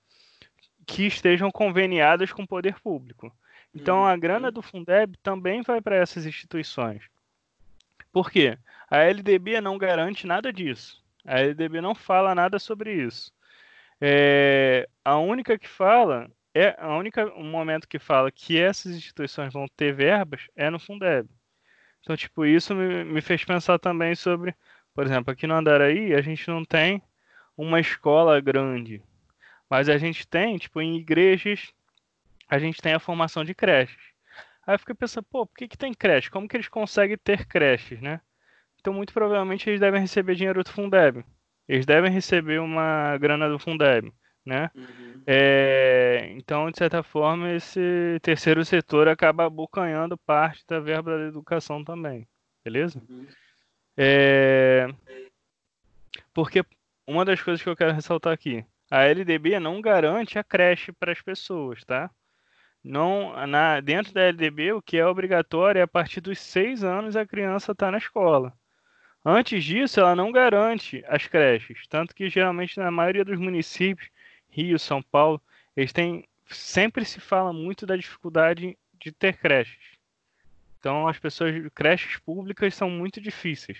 que 0.87 1.07
estejam 1.07 1.51
conveniadas 1.51 2.33
com 2.33 2.45
o 2.45 2.49
poder 2.49 2.79
público. 2.81 3.35
Então, 3.81 4.05
a 4.05 4.17
grana 4.17 4.49
uhum. 4.49 4.55
do 4.55 4.63
Fundeb 4.63 5.17
também 5.23 5.63
vai 5.63 5.81
para 5.81 5.97
essas 5.97 6.27
instituições. 6.27 7.05
Por 8.13 8.31
quê? 8.31 8.59
A 8.91 8.99
LDB 8.99 9.61
não 9.61 9.79
garante 9.79 10.27
nada 10.27 10.53
disso. 10.53 11.03
A 11.25 11.41
LDB 11.41 11.81
não 11.81 11.95
fala 11.95 12.35
nada 12.35 12.59
sobre 12.59 12.93
isso. 12.93 13.33
É, 14.01 14.89
a 15.05 15.19
única 15.19 15.59
que 15.59 15.69
fala 15.69 16.31
é 16.55 16.75
a 16.79 16.97
única 16.97 17.27
um 17.35 17.51
momento 17.51 17.89
que 17.89 17.99
fala 17.99 18.33
que 18.33 18.59
essas 18.59 18.93
instituições 18.93 19.53
vão 19.53 19.67
ter 19.69 19.93
verbas 19.95 20.47
é 20.57 20.71
no 20.71 20.79
Fundeb. 20.79 21.29
Então, 22.01 22.17
tipo, 22.17 22.47
isso 22.47 22.75
me, 22.75 23.05
me 23.05 23.21
fez 23.21 23.45
pensar 23.45 23.79
também 23.79 24.15
sobre, 24.15 24.55
por 24.95 25.05
exemplo, 25.05 25.33
aqui 25.33 25.47
no 25.47 25.55
Andaraí 25.55 26.15
a 26.15 26.21
gente 26.21 26.49
não 26.49 26.65
tem 26.65 27.03
uma 27.57 27.81
escola 27.81 28.41
grande, 28.41 29.03
mas 29.69 29.89
a 29.89 29.99
gente 29.99 30.27
tem, 30.27 30.57
tipo, 30.59 30.81
em 30.81 30.97
igrejas 30.97 31.73
a 32.49 32.59
gente 32.59 32.81
tem 32.81 32.95
a 32.95 33.01
formação 33.01 33.45
de 33.45 33.55
creches. 33.55 34.01
Aí 34.67 34.75
eu 34.75 34.79
fiquei 34.79 34.95
pensando, 34.95 35.27
pô, 35.31 35.47
por 35.47 35.57
que, 35.57 35.69
que 35.69 35.79
tem 35.79 35.95
creche? 35.95 36.31
Como 36.31 36.49
que 36.49 36.57
eles 36.57 36.69
conseguem 36.69 37.17
ter 37.17 37.47
creches, 37.47 38.01
né? 38.01 38.21
Então, 38.81 38.93
muito 38.93 39.13
provavelmente, 39.13 39.69
eles 39.69 39.81
devem 39.81 40.01
receber 40.01 40.35
dinheiro 40.35 40.63
do 40.63 40.71
Fundeb. 40.71 41.25
Eles 41.67 41.85
devem 41.85 42.11
receber 42.11 42.61
uma 42.61 43.17
grana 43.19 43.49
do 43.49 43.59
Fundeb, 43.59 44.13
né? 44.45 44.71
Uhum. 44.75 45.23
É, 45.27 46.29
então, 46.33 46.71
de 46.71 46.79
certa 46.79 47.03
forma, 47.03 47.53
esse 47.53 48.19
terceiro 48.23 48.65
setor 48.65 49.09
acaba 49.09 49.47
abocanhando 49.47 50.17
parte 50.17 50.65
da 50.67 50.81
verba 50.81 51.19
da 51.19 51.25
educação 51.25 51.85
também, 51.85 52.27
beleza? 52.65 53.03
Uhum. 53.09 53.27
É, 53.97 54.89
porque 56.33 56.65
uma 57.07 57.25
das 57.25 57.43
coisas 57.43 57.63
que 57.63 57.69
eu 57.69 57.77
quero 57.77 57.93
ressaltar 57.93 58.33
aqui, 58.33 58.65
a 58.91 59.03
LDB 59.05 59.59
não 59.59 59.81
garante 59.81 60.39
a 60.39 60.45
creche 60.45 60.93
para 60.93 61.13
as 61.13 61.21
pessoas, 61.21 61.85
tá? 61.85 62.11
Não, 62.89 63.47
na, 63.47 63.81
dentro 63.81 64.15
da 64.15 64.23
LDB, 64.23 64.73
o 64.73 64.81
que 64.81 64.97
é 64.97 65.07
obrigatório 65.07 65.79
é 65.79 65.83
a 65.83 65.87
partir 65.87 66.23
dos 66.23 66.39
seis 66.39 66.83
anos 66.83 67.17
a 67.17 67.27
criança 67.27 67.73
estar 67.73 67.87
tá 67.87 67.93
na 67.93 67.99
escola. 67.99 68.51
Antes 69.23 69.63
disso, 69.63 70.01
ela 70.01 70.17
não 70.17 70.33
garante 70.33 71.05
as 71.07 71.27
creches, 71.27 71.87
tanto 71.87 72.15
que 72.15 72.31
geralmente 72.31 72.79
na 72.79 72.91
maioria 72.91 73.27
dos 73.27 73.39
municípios, 73.39 74.09
Rio, 74.49 74.79
São 74.79 75.03
Paulo, 75.03 75.39
eles 75.77 75.93
têm 75.93 76.27
sempre 76.47 77.05
se 77.05 77.21
fala 77.21 77.53
muito 77.53 77.85
da 77.85 77.95
dificuldade 77.95 78.75
de 78.99 79.13
ter 79.13 79.37
creches. 79.37 79.99
Então, 80.81 81.07
as 81.07 81.19
pessoas 81.19 81.55
creches 81.75 82.17
públicas 82.17 82.75
são 82.75 82.89
muito 82.89 83.21
difíceis, 83.21 83.77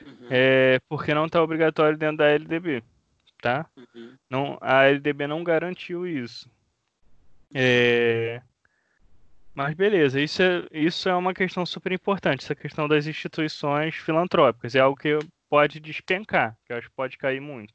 uhum. 0.00 0.28
é, 0.30 0.80
porque 0.88 1.12
não 1.12 1.26
está 1.26 1.42
obrigatório 1.42 1.98
dentro 1.98 2.18
da 2.18 2.28
LDB, 2.28 2.84
tá? 3.40 3.66
Uhum. 3.76 4.14
Não, 4.30 4.58
a 4.60 4.84
LDB 4.84 5.26
não 5.26 5.42
garantiu 5.42 6.06
isso. 6.06 6.48
É, 7.54 8.40
mas 9.54 9.74
beleza, 9.74 10.20
isso 10.20 10.42
é, 10.42 10.66
isso 10.72 11.08
é 11.08 11.14
uma 11.14 11.34
questão 11.34 11.66
super 11.66 11.92
importante, 11.92 12.42
essa 12.42 12.54
questão 12.54 12.88
das 12.88 13.06
instituições 13.06 13.94
filantrópicas. 13.94 14.74
É 14.74 14.80
algo 14.80 14.98
que 14.98 15.18
pode 15.48 15.78
despencar, 15.78 16.56
que 16.64 16.72
eu 16.72 16.78
acho 16.78 16.88
que 16.88 16.96
pode 16.96 17.18
cair 17.18 17.40
muito. 17.40 17.74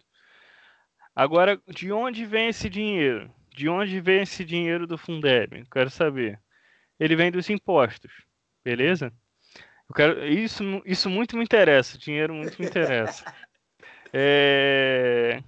Agora, 1.16 1.60
de 1.68 1.92
onde 1.92 2.26
vem 2.26 2.48
esse 2.50 2.70
dinheiro? 2.70 3.32
De 3.56 3.70
onde 3.70 4.00
vem 4.00 4.22
esse 4.22 4.44
dinheiro 4.44 4.88
do 4.88 4.98
Fundeb? 4.98 5.66
Quero 5.72 5.90
saber. 5.90 6.40
Ele 7.00 7.16
vem 7.16 7.32
dos 7.32 7.50
impostos, 7.50 8.12
beleza? 8.64 9.14
Eu 9.88 9.96
quero, 9.96 10.26
isso, 10.26 10.64
isso 10.86 11.10
muito 11.10 11.38
me 11.38 11.44
interessa, 11.44 11.98
dinheiro 11.98 12.34
muito 12.34 12.60
me 12.60 12.68
interessa. 12.68 13.24
É, 14.14 15.44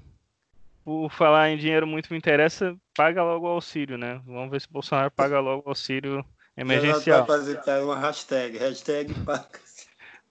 por 0.90 1.12
falar 1.12 1.52
em 1.52 1.58
dinheiro 1.58 1.86
muito 1.86 2.12
me 2.12 2.18
interessa, 2.18 2.76
paga 2.96 3.22
logo 3.22 3.46
o 3.46 3.52
auxílio, 3.52 3.96
né? 3.96 4.20
Vamos 4.26 4.50
ver 4.50 4.60
se 4.60 4.66
o 4.66 4.72
Bolsonaro 4.72 5.12
paga 5.12 5.40
logo 5.40 5.62
o 5.64 5.70
auxílio 5.70 6.26
emergencial. 6.58 7.28
Vai 7.28 7.38
fazer 7.38 7.62
tá, 7.62 7.80
uma 7.84 7.96
hashtag, 8.00 8.58
hashtag 8.58 9.14
paga. 9.24 9.48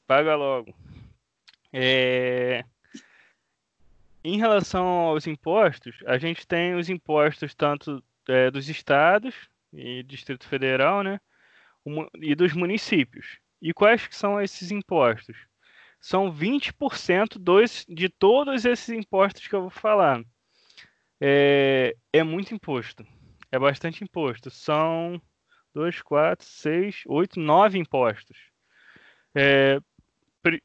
Paga 0.05 0.35
logo. 0.35 0.75
É... 1.73 2.65
Em 4.25 4.37
relação 4.37 4.85
aos 4.85 5.29
impostos, 5.29 5.95
a 6.05 6.19
gente 6.19 6.45
tem 6.45 6.75
os 6.75 6.91
impostos 6.91 7.55
tanto 7.55 8.03
é, 8.29 8.50
dos 8.50 8.69
estados 8.69 9.37
e 9.73 10.03
Distrito 10.03 10.45
Federal, 10.45 11.05
né? 11.05 11.21
E 12.21 12.35
dos 12.35 12.53
municípios. 12.53 13.38
E 13.62 13.73
quais 13.73 14.09
que 14.09 14.17
são 14.17 14.41
esses 14.41 14.73
impostos? 14.73 15.37
São 16.00 16.33
20% 16.33 17.38
dos, 17.38 17.87
de 17.88 18.09
todos 18.09 18.65
esses 18.65 18.88
impostos 18.88 19.47
que 19.47 19.55
eu 19.55 19.61
vou 19.61 19.71
falar 19.71 20.21
é, 21.21 21.97
é 22.13 22.23
muito 22.23 22.55
imposto. 22.55 23.07
É 23.51 23.59
bastante 23.59 24.05
imposto. 24.05 24.51
São 24.51 25.21
dois, 25.75 26.03
quatro, 26.03 26.47
seis, 26.47 27.03
oito, 27.07 27.41
nove 27.41 27.79
impostos. 27.79 28.37
É, 29.35 29.81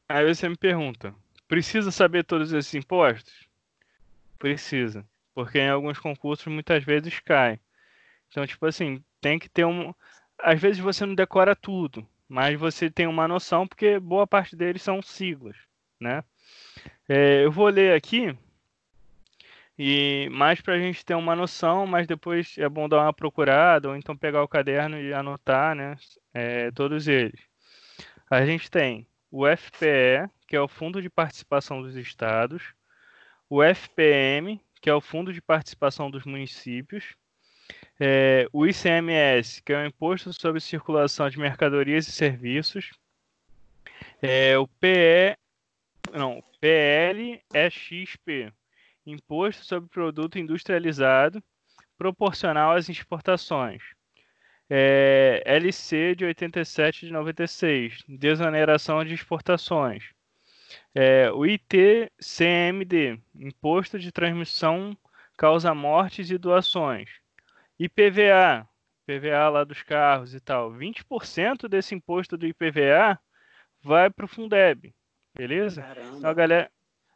aí 0.08 0.34
você 0.34 0.48
me 0.48 0.56
pergunta: 0.56 1.14
precisa 1.48 1.90
saber 1.90 2.24
todos 2.24 2.52
esses 2.52 2.74
impostos? 2.74 3.48
Precisa, 4.38 5.06
porque 5.34 5.58
em 5.58 5.68
alguns 5.68 5.98
concursos 5.98 6.46
muitas 6.46 6.84
vezes 6.84 7.20
cai. 7.20 7.58
Então, 8.28 8.46
tipo 8.46 8.66
assim, 8.66 9.02
tem 9.20 9.38
que 9.38 9.48
ter 9.48 9.64
um. 9.64 9.94
Às 10.38 10.60
vezes 10.60 10.80
você 10.80 11.06
não 11.06 11.14
decora 11.14 11.54
tudo, 11.54 12.06
mas 12.28 12.58
você 12.58 12.90
tem 12.90 13.06
uma 13.06 13.28
noção, 13.28 13.66
porque 13.66 13.98
boa 13.98 14.26
parte 14.26 14.56
deles 14.56 14.82
são 14.82 15.00
siglas, 15.00 15.56
né? 16.00 16.24
É, 17.08 17.44
eu 17.44 17.52
vou 17.52 17.68
ler 17.68 17.94
aqui 17.94 18.36
e 19.78 20.28
mais 20.30 20.60
para 20.60 20.74
a 20.74 20.78
gente 20.78 21.04
ter 21.04 21.14
uma 21.14 21.34
noção, 21.34 21.86
mas 21.86 22.06
depois 22.06 22.56
é 22.58 22.68
bom 22.68 22.88
dar 22.88 23.00
uma 23.02 23.12
procurada, 23.12 23.88
ou 23.88 23.96
então 23.96 24.16
pegar 24.16 24.42
o 24.42 24.48
caderno 24.48 25.00
e 25.00 25.12
anotar, 25.12 25.74
né? 25.74 25.96
É, 26.32 26.70
todos 26.70 27.08
eles. 27.08 27.40
A 28.30 28.44
gente 28.46 28.70
tem 28.70 29.06
o 29.30 29.44
FPE, 29.46 30.30
que 30.46 30.56
é 30.56 30.60
o 30.60 30.68
Fundo 30.68 31.02
de 31.02 31.10
Participação 31.10 31.82
dos 31.82 31.96
Estados, 31.96 32.62
o 33.50 33.62
FPM, 33.62 34.60
que 34.80 34.88
é 34.88 34.94
o 34.94 35.00
Fundo 35.00 35.32
de 35.32 35.42
Participação 35.42 36.10
dos 36.10 36.24
Municípios, 36.24 37.14
é, 37.98 38.46
o 38.52 38.66
ICMS, 38.66 39.62
que 39.62 39.72
é 39.72 39.82
o 39.82 39.86
Imposto 39.86 40.32
sobre 40.32 40.60
Circulação 40.60 41.28
de 41.28 41.38
Mercadorias 41.38 42.06
e 42.06 42.12
Serviços, 42.12 42.90
é, 44.22 44.56
o 44.58 44.66
PE, 44.66 45.36
não, 46.12 46.42
PLXP, 46.60 48.52
Imposto 49.06 49.64
sobre 49.64 49.88
Produto 49.88 50.38
Industrializado 50.38 51.42
proporcional 51.96 52.72
às 52.72 52.88
exportações. 52.88 53.82
É, 54.68 55.42
LC 55.44 56.14
de 56.14 56.24
87 56.24 57.06
de 57.06 57.12
96, 57.12 58.02
desoneração 58.08 59.04
de 59.04 59.14
exportações. 59.14 60.10
É, 60.94 61.30
o 61.30 61.44
ITCMD, 61.44 63.20
Imposto 63.34 63.98
de 63.98 64.10
Transmissão 64.10 64.96
Causa 65.36 65.74
Mortes 65.74 66.30
e 66.30 66.38
Doações. 66.38 67.10
IPVA, 67.78 68.68
PVA 69.06 69.48
lá 69.50 69.64
dos 69.64 69.82
carros 69.82 70.34
e 70.34 70.40
tal, 70.40 70.72
20% 70.72 71.68
desse 71.68 71.94
imposto 71.94 72.36
do 72.36 72.46
IPVA 72.46 73.18
vai 73.82 74.08
para 74.08 74.24
o 74.24 74.28
Fundeb, 74.28 74.94
beleza? 75.34 75.82
Caramba. 75.82 76.16
Então 76.16 76.30
a 76.30 76.34
galera, 76.34 76.70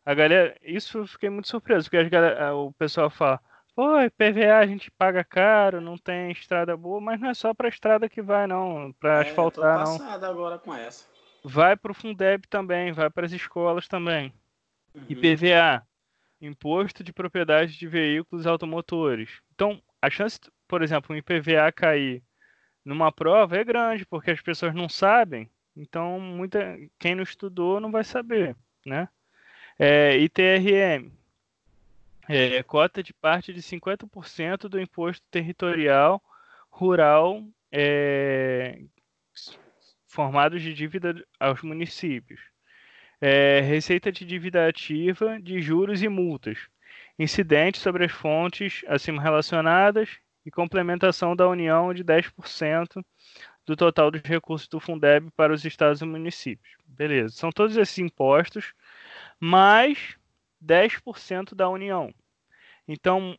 a 0.09 0.15
galera, 0.15 0.57
isso 0.63 0.97
eu 0.97 1.07
fiquei 1.07 1.29
muito 1.29 1.49
surpreso, 1.49 1.91
porque 1.91 2.09
galera, 2.09 2.55
o 2.57 2.73
pessoal 2.73 3.11
fala, 3.11 3.39
pô, 3.75 4.01
IPVA 4.01 4.57
a 4.57 4.67
gente 4.67 4.91
paga 4.91 5.23
caro, 5.23 5.83
não 5.83 5.99
tem 5.99 6.33
estrada 6.33 6.75
boa, 6.75 6.99
mas 6.99 7.21
não 7.21 7.29
é 7.29 7.35
só 7.35 7.53
para 7.53 7.69
estrada 7.69 8.09
que 8.09 8.23
vai 8.23 8.47
não, 8.47 8.91
para 8.99 9.19
é, 9.19 9.29
asfaltar 9.29 9.85
não. 9.85 10.27
agora 10.27 10.59
com 10.59 10.75
essa. 10.75 11.07
Vai 11.45 11.77
para 11.77 11.93
o 11.93 11.95
Fundeb 11.95 12.47
também, 12.49 12.91
vai 12.91 13.11
para 13.11 13.27
as 13.27 13.33
escolas 13.33 13.87
também. 13.87 14.33
Uhum. 14.95 15.05
IPVA, 15.11 15.87
Imposto 16.41 17.05
de 17.05 17.13
Propriedade 17.13 17.79
de 17.79 17.87
Veículos 17.87 18.47
Automotores. 18.47 19.43
Então, 19.55 19.79
a 20.01 20.09
chance, 20.09 20.41
por 20.67 20.81
exemplo, 20.81 21.15
um 21.15 21.19
IPVA 21.19 21.71
cair 21.71 22.23
numa 22.83 23.13
prova 23.13 23.59
é 23.59 23.63
grande, 23.63 24.07
porque 24.07 24.31
as 24.31 24.41
pessoas 24.41 24.75
não 24.75 24.89
sabem. 24.89 25.51
Então, 25.77 26.19
muita, 26.19 26.79
quem 26.99 27.15
não 27.15 27.23
estudou 27.23 27.79
não 27.79 27.91
vai 27.91 28.05
saber, 28.05 28.57
né? 28.87 29.07
É, 29.79 30.17
ITRM, 30.19 31.13
é, 32.29 32.63
cota 32.63 33.03
de 33.03 33.15
parte 33.15 33.53
de 33.53 33.63
50% 33.63 34.69
do 34.69 34.81
imposto 34.81 35.25
territorial 35.31 36.23
rural 36.71 37.43
é, 37.71 38.81
de 40.61 40.75
dívida 40.75 41.25
aos 41.39 41.63
municípios. 41.63 42.41
É, 43.21 43.61
receita 43.61 44.13
de 44.13 44.25
dívida 44.25 44.69
ativa 44.69 45.41
de 45.41 45.61
juros 45.61 46.03
e 46.03 46.09
multas. 46.09 46.59
Incidentes 47.19 47.81
sobre 47.81 48.05
as 48.05 48.13
fontes 48.13 48.85
acima 48.87 49.23
relacionadas 49.23 50.19
e 50.45 50.51
complementação 50.51 51.35
da 51.35 51.49
União 51.49 51.93
de 51.93 52.05
10% 52.05 53.05
do 53.67 53.77
total 53.77 54.11
dos 54.11 54.23
recursos 54.23 54.67
do 54.69 54.81
Fundeb 54.81 55.31
para 55.37 55.53
os 55.53 55.65
estados 55.65 56.01
e 56.01 56.05
municípios. 56.05 56.75
Beleza, 56.87 57.37
são 57.37 57.51
todos 57.51 57.77
esses 57.77 57.99
impostos, 57.99 58.73
mais 59.41 60.17
10% 60.65 61.55
da 61.55 61.69
União. 61.69 62.13
Então, 62.87 63.39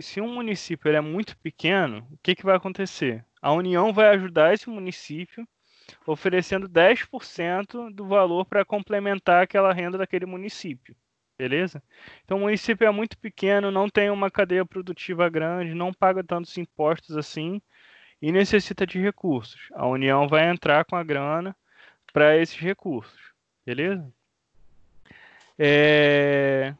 se 0.00 0.20
um 0.20 0.32
município 0.32 0.90
é 0.90 1.00
muito 1.00 1.36
pequeno, 1.38 2.06
o 2.10 2.18
que, 2.22 2.34
que 2.34 2.44
vai 2.44 2.56
acontecer? 2.56 3.24
A 3.40 3.52
União 3.52 3.92
vai 3.92 4.08
ajudar 4.08 4.54
esse 4.54 4.68
município 4.68 5.46
oferecendo 6.06 6.68
10% 6.68 7.92
do 7.94 8.06
valor 8.06 8.46
para 8.46 8.64
complementar 8.64 9.42
aquela 9.42 9.72
renda 9.72 9.98
daquele 9.98 10.26
município. 10.26 10.96
Beleza? 11.36 11.82
Então 12.24 12.38
o 12.38 12.40
município 12.42 12.86
é 12.86 12.90
muito 12.90 13.18
pequeno, 13.18 13.70
não 13.70 13.88
tem 13.88 14.08
uma 14.08 14.30
cadeia 14.30 14.64
produtiva 14.64 15.28
grande, 15.28 15.74
não 15.74 15.92
paga 15.92 16.22
tantos 16.22 16.56
impostos 16.56 17.16
assim 17.16 17.60
e 18.22 18.30
necessita 18.30 18.86
de 18.86 19.00
recursos. 19.00 19.68
A 19.74 19.86
União 19.86 20.28
vai 20.28 20.48
entrar 20.48 20.84
com 20.84 20.96
a 20.96 21.02
grana 21.02 21.54
para 22.12 22.36
esses 22.36 22.56
recursos. 22.56 23.20
Beleza? 23.66 24.10
É... 25.58 26.74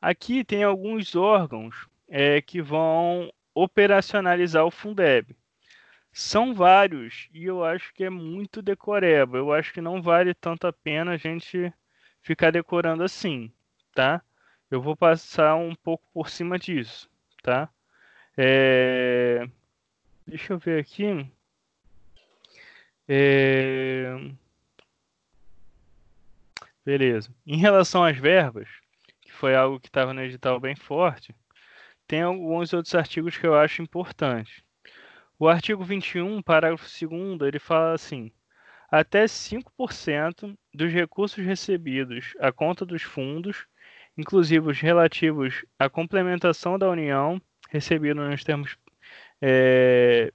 Aqui 0.00 0.44
tem 0.44 0.64
alguns 0.64 1.14
órgãos 1.14 1.86
é, 2.08 2.40
que 2.42 2.60
vão 2.60 3.32
operacionalizar 3.54 4.64
o 4.64 4.70
Fundeb. 4.70 5.36
São 6.12 6.52
vários 6.52 7.28
e 7.32 7.44
eu 7.44 7.64
acho 7.64 7.92
que 7.94 8.04
é 8.04 8.10
muito 8.10 8.60
decoreba. 8.60 9.38
Eu 9.38 9.52
acho 9.52 9.72
que 9.72 9.80
não 9.80 10.02
vale 10.02 10.34
tanto 10.34 10.66
a 10.66 10.72
pena 10.72 11.12
a 11.12 11.16
gente 11.16 11.72
ficar 12.20 12.50
decorando 12.50 13.02
assim, 13.02 13.50
tá? 13.94 14.22
Eu 14.70 14.80
vou 14.80 14.96
passar 14.96 15.54
um 15.54 15.74
pouco 15.74 16.04
por 16.12 16.28
cima 16.28 16.58
disso, 16.58 17.08
tá? 17.42 17.68
É... 18.36 19.48
Deixa 20.26 20.52
eu 20.52 20.58
ver 20.58 20.80
aqui. 20.80 21.26
É... 23.08 24.16
Beleza. 26.84 27.32
Em 27.46 27.56
relação 27.56 28.04
às 28.04 28.16
verbas, 28.16 28.68
que 29.20 29.32
foi 29.32 29.54
algo 29.54 29.78
que 29.78 29.88
estava 29.88 30.12
no 30.12 30.22
edital 30.22 30.58
bem 30.58 30.74
forte, 30.74 31.34
tem 32.06 32.22
alguns 32.22 32.72
outros 32.72 32.94
artigos 32.94 33.36
que 33.36 33.46
eu 33.46 33.54
acho 33.54 33.82
importantes. 33.82 34.62
O 35.38 35.48
artigo 35.48 35.82
21, 35.84 36.42
parágrafo 36.42 36.86
2 37.06 37.40
ele 37.42 37.58
fala 37.58 37.94
assim: 37.94 38.32
até 38.90 39.24
5% 39.24 40.56
dos 40.74 40.92
recursos 40.92 41.44
recebidos 41.44 42.34
à 42.38 42.52
conta 42.52 42.84
dos 42.84 43.02
fundos, 43.02 43.66
inclusive 44.16 44.70
os 44.70 44.80
relativos 44.80 45.64
à 45.78 45.88
complementação 45.88 46.78
da 46.78 46.90
União, 46.90 47.40
recebidos 47.70 48.28
nos 48.28 48.44
termos 48.44 48.76
é, 49.40 50.32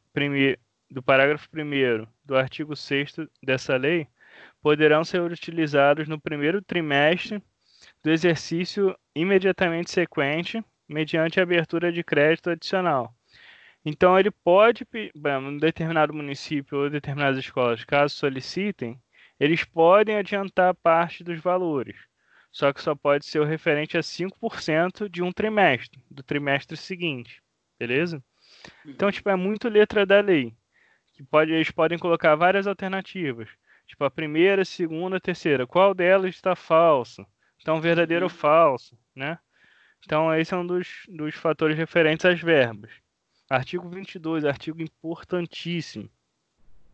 do 0.90 1.04
parágrafo 1.04 1.48
1 1.54 2.08
do 2.26 2.36
artigo 2.36 2.76
6 2.76 3.16
dessa 3.44 3.78
lei, 3.78 4.08
poderão 4.68 5.04
ser 5.04 5.22
utilizados 5.22 6.08
no 6.08 6.20
primeiro 6.20 6.62
trimestre 6.62 7.42
do 8.04 8.12
exercício 8.12 8.96
imediatamente 9.16 9.92
sequente, 9.92 10.64
mediante 10.88 11.40
abertura 11.40 11.92
de 11.92 12.04
crédito 12.04 12.50
adicional 12.50 13.14
então, 13.90 14.20
ele 14.20 14.30
pode, 14.30 14.86
um 15.42 15.58
determinado 15.58 16.14
município 16.14 16.78
ou 16.78 16.90
determinadas 16.90 17.38
escolas, 17.38 17.86
caso 17.86 18.16
solicitem, 18.16 19.02
eles 19.40 19.64
podem 19.64 20.18
adiantar 20.18 20.76
parte 20.76 21.24
dos 21.24 21.40
valores, 21.40 21.96
só 22.52 22.74
que 22.74 22.82
só 22.82 22.94
pode 22.94 23.26
ser 23.26 23.40
o 23.40 23.46
referente 23.46 23.98
a 23.98 24.02
5% 24.02 25.08
de 25.08 25.24
um 25.24 25.32
trimestre, 25.32 26.02
do 26.12 26.22
trimestre 26.22 26.76
seguinte, 26.76 27.42
beleza? 27.80 28.22
Então, 28.86 29.10
tipo, 29.10 29.30
é 29.30 29.38
muito 29.38 29.70
letra 29.70 30.06
da 30.06 30.20
lei. 30.20 30.54
Que 31.14 31.24
pode, 31.24 31.54
eles 31.54 31.72
podem 31.72 31.98
colocar 31.98 32.36
várias 32.36 32.68
alternativas, 32.68 33.48
tipo 33.88 34.04
a 34.04 34.12
primeira, 34.12 34.66
segunda, 34.66 35.20
terceira. 35.20 35.66
Qual 35.66 35.94
delas 35.94 36.36
está 36.36 36.56
falso? 36.56 37.26
Então, 37.60 37.82
verdadeiro 37.82 38.26
ou 38.26 38.30
falso, 38.30 38.98
né? 39.16 39.40
Então, 40.06 40.34
esse 40.36 40.54
é 40.54 40.58
um 40.58 40.66
dos, 40.66 41.06
dos 41.08 41.36
fatores 41.36 41.78
referentes 41.78 42.26
às 42.26 42.40
verbas. 42.40 42.92
Artigo 43.50 43.90
22, 43.90 44.46
artigo 44.46 44.82
importantíssimo. 44.82 46.10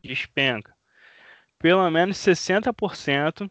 Despenca. 0.03 0.75
Pelo 1.59 1.89
menos 1.89 2.17
60% 2.17 3.49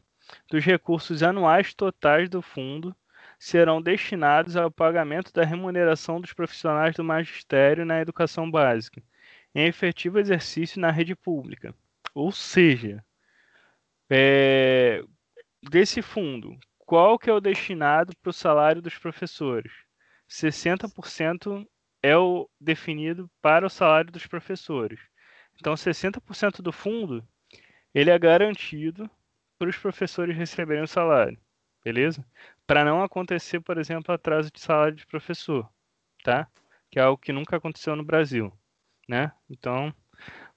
dos 0.49 0.65
recursos 0.65 1.23
anuais 1.23 1.75
totais 1.75 2.29
do 2.29 2.41
fundo 2.41 2.95
serão 3.39 3.83
destinados 3.83 4.57
ao 4.57 4.71
pagamento 4.71 5.33
da 5.33 5.45
remuneração 5.45 6.21
dos 6.21 6.33
profissionais 6.33 6.95
do 6.95 7.03
magistério 7.03 7.85
na 7.85 8.01
educação 8.01 8.49
básica, 8.49 9.03
em 9.55 9.67
efetivo 9.67 10.19
exercício 10.19 10.81
na 10.81 10.91
rede 10.91 11.17
pública. 11.17 11.75
Ou 12.15 12.31
seja, 12.31 13.05
é, 14.15 15.03
desse 15.71 16.03
fundo, 16.03 16.59
qual 16.81 17.19
que 17.19 17.31
é 17.31 17.33
o 17.33 17.41
destinado 17.41 18.13
para 18.21 18.29
o 18.29 18.33
salário 18.33 18.83
dos 18.83 18.99
professores? 18.99 19.73
60% 20.29 21.67
é 22.03 22.15
o 22.15 22.47
definido 22.61 23.31
para 23.41 23.65
o 23.65 23.71
salário 23.71 24.13
dos 24.13 24.27
professores. 24.27 25.01
Então, 25.59 25.73
60% 25.73 26.61
do 26.61 26.71
fundo 26.71 27.27
ele 27.95 28.11
é 28.11 28.19
garantido 28.19 29.11
para 29.59 29.71
os 29.71 29.79
professores 29.79 30.37
receberem 30.37 30.83
o 30.83 30.89
salário, 30.89 31.39
beleza? 31.83 32.23
Para 32.67 32.85
não 32.85 33.03
acontecer, 33.03 33.61
por 33.61 33.79
exemplo, 33.79 34.15
atraso 34.15 34.51
de 34.53 34.61
salário 34.61 34.97
de 34.97 35.07
professor, 35.07 35.67
tá? 36.23 36.47
Que 36.91 36.99
é 36.99 37.03
algo 37.03 37.17
que 37.17 37.33
nunca 37.33 37.57
aconteceu 37.57 37.97
no 37.97 38.05
Brasil, 38.05 38.53
né? 39.09 39.33
Então, 39.49 39.95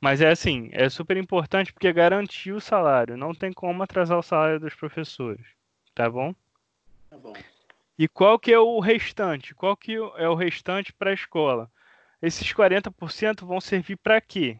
mas 0.05 0.21
é 0.21 0.29
assim, 0.29 0.69
é 0.71 0.87
super 0.87 1.17
importante 1.17 1.73
porque 1.73 1.91
garantir 1.91 2.51
o 2.51 2.61
salário, 2.61 3.17
não 3.17 3.33
tem 3.33 3.51
como 3.51 3.81
atrasar 3.81 4.19
o 4.19 4.21
salário 4.21 4.59
dos 4.59 4.75
professores, 4.75 5.43
tá 5.95 6.07
bom? 6.07 6.31
Tá 7.09 7.17
bom. 7.17 7.33
E 7.97 8.07
qual 8.07 8.37
que 8.37 8.53
é 8.53 8.59
o 8.59 8.79
restante? 8.79 9.55
Qual 9.55 9.75
que 9.75 9.95
é 9.95 10.29
o 10.29 10.35
restante 10.35 10.93
para 10.93 11.09
a 11.09 11.13
escola? 11.15 11.71
Esses 12.21 12.53
40% 12.53 13.47
vão 13.47 13.59
servir 13.59 13.95
para 13.95 14.21
quê? 14.21 14.59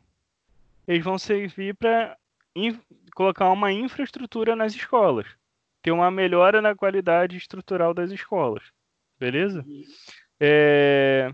Eles 0.88 1.04
vão 1.04 1.20
servir 1.20 1.76
para 1.76 2.18
colocar 3.14 3.52
uma 3.52 3.72
infraestrutura 3.72 4.56
nas 4.56 4.74
escolas, 4.74 5.28
ter 5.84 5.92
uma 5.92 6.10
melhora 6.10 6.60
na 6.60 6.74
qualidade 6.74 7.38
estrutural 7.38 7.94
das 7.94 8.10
escolas, 8.10 8.64
beleza? 9.20 9.64
É... 10.40 11.32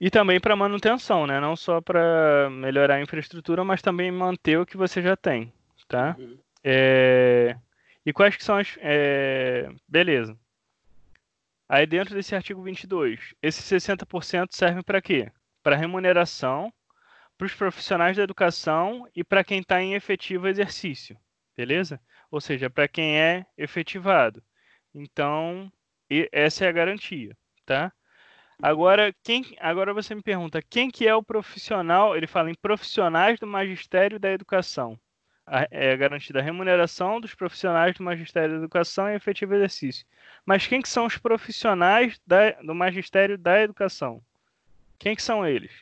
E 0.00 0.10
também 0.10 0.40
para 0.40 0.56
manutenção, 0.56 1.26
né? 1.26 1.38
Não 1.38 1.54
só 1.54 1.80
para 1.80 2.48
melhorar 2.50 2.94
a 2.94 3.02
infraestrutura, 3.02 3.62
mas 3.62 3.82
também 3.82 4.10
manter 4.10 4.58
o 4.58 4.64
que 4.64 4.76
você 4.76 5.02
já 5.02 5.14
tem, 5.14 5.52
tá? 5.86 6.16
Uhum. 6.18 6.38
É... 6.64 7.54
E 8.04 8.12
quais 8.12 8.34
que 8.34 8.42
são 8.42 8.56
as. 8.56 8.78
É... 8.80 9.68
Beleza. 9.86 10.38
Aí 11.68 11.86
dentro 11.86 12.14
desse 12.14 12.34
artigo 12.34 12.62
22, 12.62 13.34
esses 13.42 13.64
60% 13.84 14.48
servem 14.50 14.82
para 14.82 15.02
quê? 15.02 15.30
Para 15.62 15.76
remuneração, 15.76 16.72
para 17.36 17.46
os 17.46 17.54
profissionais 17.54 18.16
da 18.16 18.22
educação 18.22 19.06
e 19.14 19.22
para 19.22 19.44
quem 19.44 19.60
está 19.60 19.80
em 19.80 19.94
efetivo 19.94 20.48
exercício, 20.48 21.16
beleza? 21.56 22.00
Ou 22.30 22.40
seja, 22.40 22.68
para 22.68 22.88
quem 22.88 23.20
é 23.20 23.46
efetivado. 23.56 24.42
Então, 24.94 25.70
essa 26.32 26.64
é 26.64 26.68
a 26.68 26.72
garantia, 26.72 27.36
tá? 27.64 27.92
Agora, 28.62 29.14
quem, 29.22 29.56
agora 29.58 29.94
você 29.94 30.14
me 30.14 30.22
pergunta, 30.22 30.60
quem 30.60 30.90
que 30.90 31.08
é 31.08 31.14
o 31.14 31.22
profissional? 31.22 32.14
Ele 32.14 32.26
fala 32.26 32.50
em 32.50 32.54
profissionais 32.54 33.38
do 33.38 33.46
magistério 33.46 34.20
da 34.20 34.30
educação. 34.30 35.00
A, 35.46 35.66
é 35.70 35.96
garantida 35.96 36.40
a 36.40 36.42
remuneração 36.42 37.20
dos 37.20 37.34
profissionais 37.34 37.96
do 37.96 38.04
magistério 38.04 38.50
da 38.50 38.58
educação 38.58 39.08
e 39.08 39.14
efetivo 39.14 39.54
exercício. 39.54 40.06
Mas 40.44 40.66
quem 40.66 40.82
que 40.82 40.90
são 40.90 41.06
os 41.06 41.16
profissionais 41.16 42.20
da, 42.26 42.52
do 42.62 42.74
magistério 42.74 43.38
da 43.38 43.62
educação? 43.62 44.22
Quem 44.98 45.16
que 45.16 45.22
são 45.22 45.46
eles? 45.46 45.72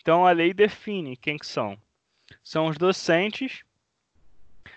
Então 0.00 0.26
a 0.26 0.32
lei 0.32 0.54
define 0.54 1.14
quem 1.14 1.36
que 1.36 1.46
são. 1.46 1.76
São 2.42 2.66
os 2.66 2.78
docentes, 2.78 3.62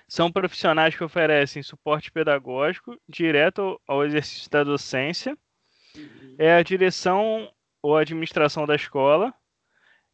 são 0.06 0.30
profissionais 0.30 0.96
que 0.96 1.04
oferecem 1.04 1.64
suporte 1.64 2.12
pedagógico 2.12 3.00
direto 3.08 3.80
ao 3.88 4.04
exercício 4.04 4.52
da 4.52 4.66
docência 4.66 5.38
é 6.38 6.56
a 6.56 6.64
direção 6.64 7.52
ou 7.82 7.98
administração 7.98 8.66
da 8.66 8.76
escola, 8.76 9.34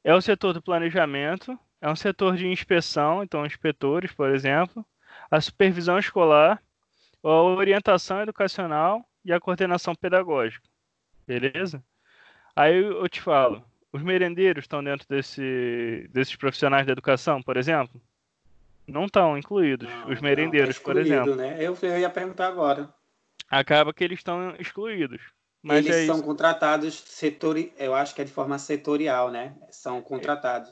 é 0.03 0.13
o 0.13 0.21
setor 0.21 0.53
do 0.53 0.61
planejamento, 0.61 1.57
é 1.81 1.89
um 1.89 1.95
setor 1.95 2.35
de 2.35 2.47
inspeção, 2.47 3.23
então 3.23 3.45
inspetores, 3.45 4.11
por 4.11 4.29
exemplo, 4.29 4.85
a 5.29 5.39
supervisão 5.41 5.97
escolar, 5.97 6.61
a 7.23 7.29
orientação 7.29 8.21
educacional 8.21 9.05
e 9.23 9.33
a 9.33 9.39
coordenação 9.39 9.93
pedagógica. 9.93 10.67
Beleza? 11.27 11.83
Aí 12.55 12.75
eu 12.75 13.07
te 13.09 13.21
falo, 13.21 13.63
os 13.91 14.01
merendeiros 14.01 14.63
estão 14.63 14.83
dentro 14.83 15.05
desse, 15.07 16.09
desses 16.11 16.35
profissionais 16.35 16.85
da 16.85 16.93
educação, 16.93 17.41
por 17.43 17.57
exemplo? 17.57 18.01
Não 18.87 19.05
estão 19.05 19.37
incluídos, 19.37 19.89
não, 19.89 20.09
os 20.09 20.21
merendeiros, 20.21 20.75
não, 20.77 20.83
tá 20.83 20.91
por 20.91 20.97
exemplo. 20.97 21.35
Né? 21.35 21.57
Eu, 21.59 21.77
eu 21.81 21.99
ia 21.99 22.09
perguntar 22.09 22.47
agora. 22.47 22.89
Acaba 23.49 23.93
que 23.93 24.03
eles 24.03 24.19
estão 24.19 24.55
excluídos. 24.57 25.21
Mas 25.67 25.85
Eles 25.85 25.97
é 25.97 26.05
são 26.05 26.21
contratados 26.21 27.03
setor, 27.05 27.57
eu 27.77 27.93
acho 27.93 28.15
que 28.15 28.21
é 28.21 28.23
de 28.23 28.31
forma 28.31 28.57
setorial, 28.57 29.29
né? 29.29 29.53
São 29.69 30.01
contratados. 30.01 30.71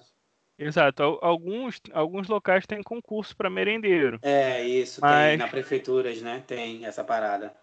Exato. 0.58 1.19
Alguns, 1.21 1.81
alguns 1.91 2.29
locais 2.29 2.65
têm 2.65 2.81
concurso 2.81 3.36
para 3.36 3.49
merendeiro. 3.49 4.17
É, 4.21 4.63
isso, 4.63 5.01
mas... 5.01 5.31
tem 5.31 5.38
na 5.38 5.49
prefeituras, 5.49 6.21
né? 6.21 6.41
Tem 6.47 6.86
essa 6.86 7.03
parada. 7.03 7.53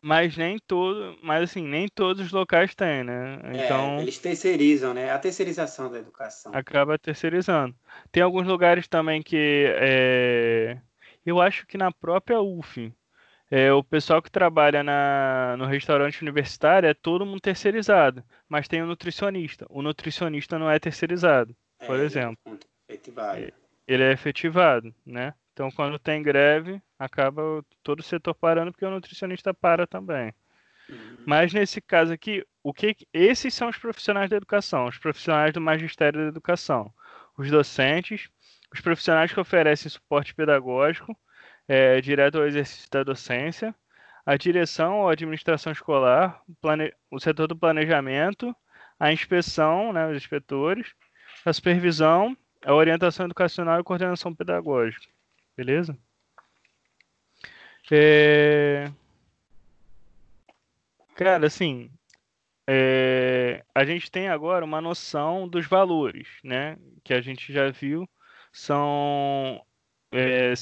Mas 0.00 0.36
nem 0.36 0.58
todo, 0.64 1.18
mas 1.24 1.42
assim, 1.42 1.66
nem 1.66 1.88
todos 1.88 2.26
os 2.26 2.30
locais 2.30 2.72
têm, 2.72 3.02
né? 3.02 3.40
É, 3.42 3.64
então, 3.64 3.98
é, 3.98 4.02
eles 4.02 4.18
terceirizam, 4.18 4.94
né? 4.94 5.10
A 5.10 5.18
terceirização 5.18 5.90
da 5.90 5.98
educação. 5.98 6.52
Acaba 6.54 6.96
terceirizando. 6.96 7.74
Tem 8.12 8.22
alguns 8.22 8.46
lugares 8.46 8.86
também 8.86 9.20
que 9.20 9.74
é... 9.74 10.78
eu 11.24 11.40
acho 11.40 11.66
que 11.66 11.76
na 11.76 11.90
própria 11.90 12.40
UF 12.40 12.92
é, 13.50 13.72
o 13.72 13.82
pessoal 13.82 14.20
que 14.20 14.30
trabalha 14.30 14.82
na, 14.82 15.56
no 15.56 15.66
restaurante 15.66 16.20
universitário 16.20 16.88
é 16.88 16.94
todo 16.94 17.24
mundo 17.24 17.40
terceirizado, 17.40 18.24
mas 18.48 18.66
tem 18.66 18.82
o 18.82 18.86
nutricionista. 18.86 19.66
O 19.70 19.82
nutricionista 19.82 20.58
não 20.58 20.70
é 20.70 20.78
terceirizado, 20.78 21.54
é, 21.78 21.86
por 21.86 21.98
exemplo. 21.98 22.38
É 22.88 22.94
efetivado. 22.94 23.52
Ele 23.86 24.02
é 24.02 24.12
efetivado, 24.12 24.94
né? 25.04 25.32
Então, 25.52 25.70
quando 25.70 25.98
tem 25.98 26.22
greve, 26.22 26.82
acaba 26.98 27.64
todo 27.82 28.00
o 28.00 28.02
setor 28.02 28.34
parando, 28.34 28.72
porque 28.72 28.84
o 28.84 28.90
nutricionista 28.90 29.54
para 29.54 29.86
também. 29.86 30.34
Uhum. 30.88 31.18
Mas 31.24 31.52
nesse 31.52 31.80
caso 31.80 32.12
aqui, 32.12 32.44
o 32.62 32.74
que 32.74 32.96
esses 33.12 33.54
são 33.54 33.68
os 33.68 33.78
profissionais 33.78 34.28
da 34.28 34.36
educação, 34.36 34.86
os 34.86 34.98
profissionais 34.98 35.52
do 35.52 35.60
magistério 35.60 36.20
da 36.20 36.28
educação, 36.28 36.92
os 37.38 37.50
docentes, 37.50 38.28
os 38.72 38.80
profissionais 38.80 39.32
que 39.32 39.40
oferecem 39.40 39.90
suporte 39.90 40.34
pedagógico, 40.34 41.16
é, 41.68 42.00
direto 42.00 42.38
ao 42.38 42.46
exercício 42.46 42.88
da 42.90 43.02
docência, 43.02 43.74
a 44.24 44.36
direção 44.36 45.00
ou 45.00 45.08
administração 45.08 45.72
escolar, 45.72 46.42
plane... 46.60 46.92
o 47.10 47.20
setor 47.20 47.46
do 47.46 47.56
planejamento, 47.56 48.54
a 48.98 49.12
inspeção, 49.12 49.92
né, 49.92 50.08
os 50.08 50.16
inspetores, 50.16 50.94
a 51.44 51.52
supervisão, 51.52 52.36
a 52.64 52.74
orientação 52.74 53.26
educacional 53.26 53.80
e 53.80 53.84
coordenação 53.84 54.34
pedagógica. 54.34 55.06
Beleza? 55.56 55.96
É... 57.90 58.90
Cara, 61.14 61.46
assim, 61.46 61.90
é... 62.66 63.64
a 63.74 63.84
gente 63.84 64.10
tem 64.10 64.28
agora 64.28 64.64
uma 64.64 64.80
noção 64.80 65.48
dos 65.48 65.66
valores, 65.66 66.28
né? 66.42 66.76
Que 67.04 67.14
a 67.14 67.20
gente 67.20 67.52
já 67.52 67.70
viu, 67.70 68.08
são 68.52 69.64
é, 70.10 70.52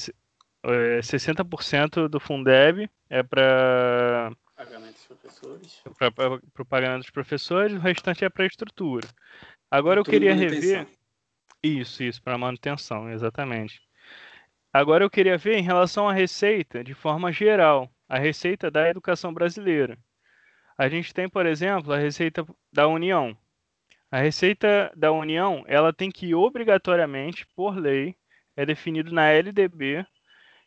é, 0.65 0.99
60% 0.99 2.07
do 2.07 2.19
Fundeb 2.19 2.89
é 3.09 3.23
para 3.23 4.31
pagamento 4.55 4.93
dos 4.93 5.05
professores. 5.05 5.83
Para 5.97 6.61
o 6.61 6.65
pagamento 6.65 7.01
dos 7.01 7.09
professores, 7.09 7.73
o 7.73 7.79
restante 7.79 8.23
é 8.23 8.29
para 8.29 8.45
estrutura. 8.45 9.07
Agora 9.69 9.99
eu 9.99 10.03
queria 10.03 10.33
rever. 10.33 10.87
Isso, 11.61 12.03
isso, 12.03 12.21
para 12.21 12.37
manutenção, 12.37 13.09
exatamente. 13.09 13.81
Agora 14.71 15.03
eu 15.03 15.09
queria 15.09 15.37
ver 15.37 15.57
em 15.57 15.63
relação 15.63 16.07
à 16.07 16.13
receita, 16.13 16.83
de 16.83 16.93
forma 16.93 17.31
geral, 17.31 17.89
a 18.07 18.17
receita 18.17 18.69
da 18.69 18.89
educação 18.89 19.33
brasileira. 19.33 19.97
A 20.77 20.89
gente 20.89 21.13
tem, 21.13 21.29
por 21.29 21.45
exemplo, 21.45 21.93
a 21.93 21.97
receita 21.97 22.45
da 22.71 22.87
União. 22.87 23.35
A 24.11 24.19
receita 24.19 24.91
da 24.95 25.11
União, 25.11 25.63
ela 25.67 25.93
tem 25.93 26.11
que 26.11 26.35
obrigatoriamente, 26.35 27.47
por 27.55 27.77
lei, 27.77 28.15
é 28.55 28.65
definido 28.65 29.11
na 29.11 29.29
LDB, 29.29 30.05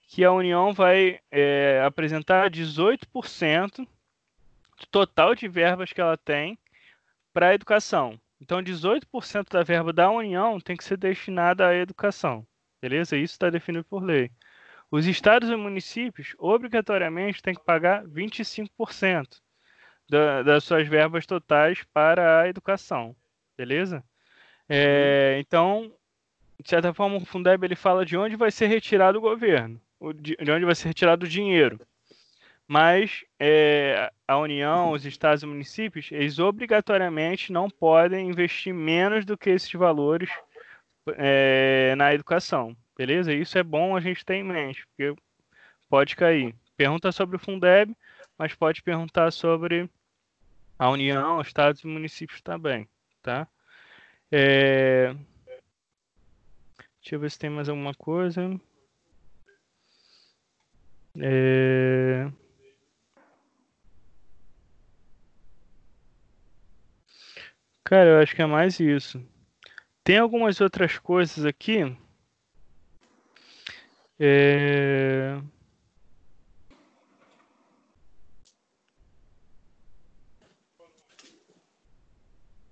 que 0.09 0.25
a 0.25 0.33
União 0.33 0.73
vai 0.73 1.21
é, 1.31 1.83
apresentar 1.85 2.51
18% 2.51 3.77
do 3.77 4.87
total 4.91 5.35
de 5.35 5.47
verbas 5.47 5.93
que 5.93 6.01
ela 6.01 6.17
tem 6.17 6.59
para 7.31 7.49
a 7.49 7.55
educação. 7.55 8.19
Então, 8.41 8.63
18% 8.63 9.51
da 9.51 9.63
verba 9.63 9.93
da 9.93 10.11
União 10.11 10.59
tem 10.59 10.77
que 10.77 10.85
ser 10.85 10.97
destinada 10.97 11.69
à 11.69 11.75
educação. 11.75 12.47
Beleza? 12.81 13.19
Isso 13.19 13.35
está 13.35 13.51
definido 13.51 13.85
por 13.85 14.03
lei. 14.03 14.31
Os 14.91 15.07
estados 15.07 15.51
e 15.51 15.57
municípios, 15.57 16.35
obrigatoriamente, 16.39 17.43
têm 17.43 17.55
que 17.55 17.65
pagar 17.65 18.03
25% 18.07 19.43
da, 20.09 20.43
das 20.43 20.65
suas 20.65 20.89
verbas 20.89 21.27
totais 21.27 21.85
para 21.93 22.41
a 22.41 22.49
educação. 22.49 23.15
Beleza? 23.59 24.03
É, 24.67 25.37
então, 25.39 25.93
de 26.63 26.71
certa 26.71 26.95
forma, 26.95 27.19
o 27.19 27.27
Fundeb 27.27 27.63
ele 27.63 27.77
fala 27.77 28.07
de 28.07 28.17
onde 28.17 28.37
vai 28.37 28.51
ser 28.51 28.69
retirado 28.69 29.19
o 29.19 29.23
governo 29.23 29.79
de 30.15 30.51
onde 30.51 30.65
vai 30.65 30.75
ser 30.75 30.89
retirado 30.89 31.27
o 31.27 31.29
dinheiro. 31.29 31.81
Mas 32.67 33.25
é, 33.41 34.13
a 34.27 34.37
União, 34.37 34.93
os 34.93 35.07
estados 35.07 35.43
e 35.43 35.47
municípios, 35.47 36.11
eles 36.13 36.39
obrigatoriamente 36.39 37.51
não 37.51 37.71
podem 37.71 38.29
investir 38.29 38.75
menos 38.75 39.25
do 39.25 39.39
que 39.39 39.49
esses 39.49 39.73
valores 39.73 40.29
é, 41.17 41.95
na 41.97 42.13
educação. 42.13 42.77
Beleza? 42.97 43.33
Isso 43.33 43.57
é 43.57 43.63
bom 43.63 43.97
a 43.97 44.01
gente 44.01 44.25
ter 44.25 44.35
em 44.35 44.43
mente, 44.43 44.87
porque 44.89 45.19
pode 45.89 46.15
cair. 46.15 46.55
Pergunta 46.77 47.11
sobre 47.11 47.37
o 47.37 47.39
Fundeb, 47.39 47.97
mas 48.37 48.55
pode 48.55 48.83
perguntar 48.83 49.31
sobre 49.31 49.89
a 50.79 50.91
União, 50.91 51.39
os 51.39 51.47
estados 51.47 51.81
e 51.83 51.87
municípios 51.87 52.41
também, 52.41 52.87
tá? 53.23 53.49
É... 54.31 55.15
Deixa 57.01 57.15
eu 57.15 57.21
ver 57.21 57.31
se 57.31 57.39
tem 57.39 57.49
mais 57.49 57.69
alguma 57.69 57.95
coisa. 57.95 58.61
É... 61.17 62.31
Cara, 67.85 68.11
eu 68.11 68.19
acho 68.19 68.37
que 68.37 68.43
é 68.43 68.47
mais 68.47 68.79
isso. 68.79 69.19
Tem 70.05 70.19
algumas 70.19 70.61
outras 70.61 70.99
coisas 70.99 71.47
aqui. 71.47 71.97
É... 74.21 75.41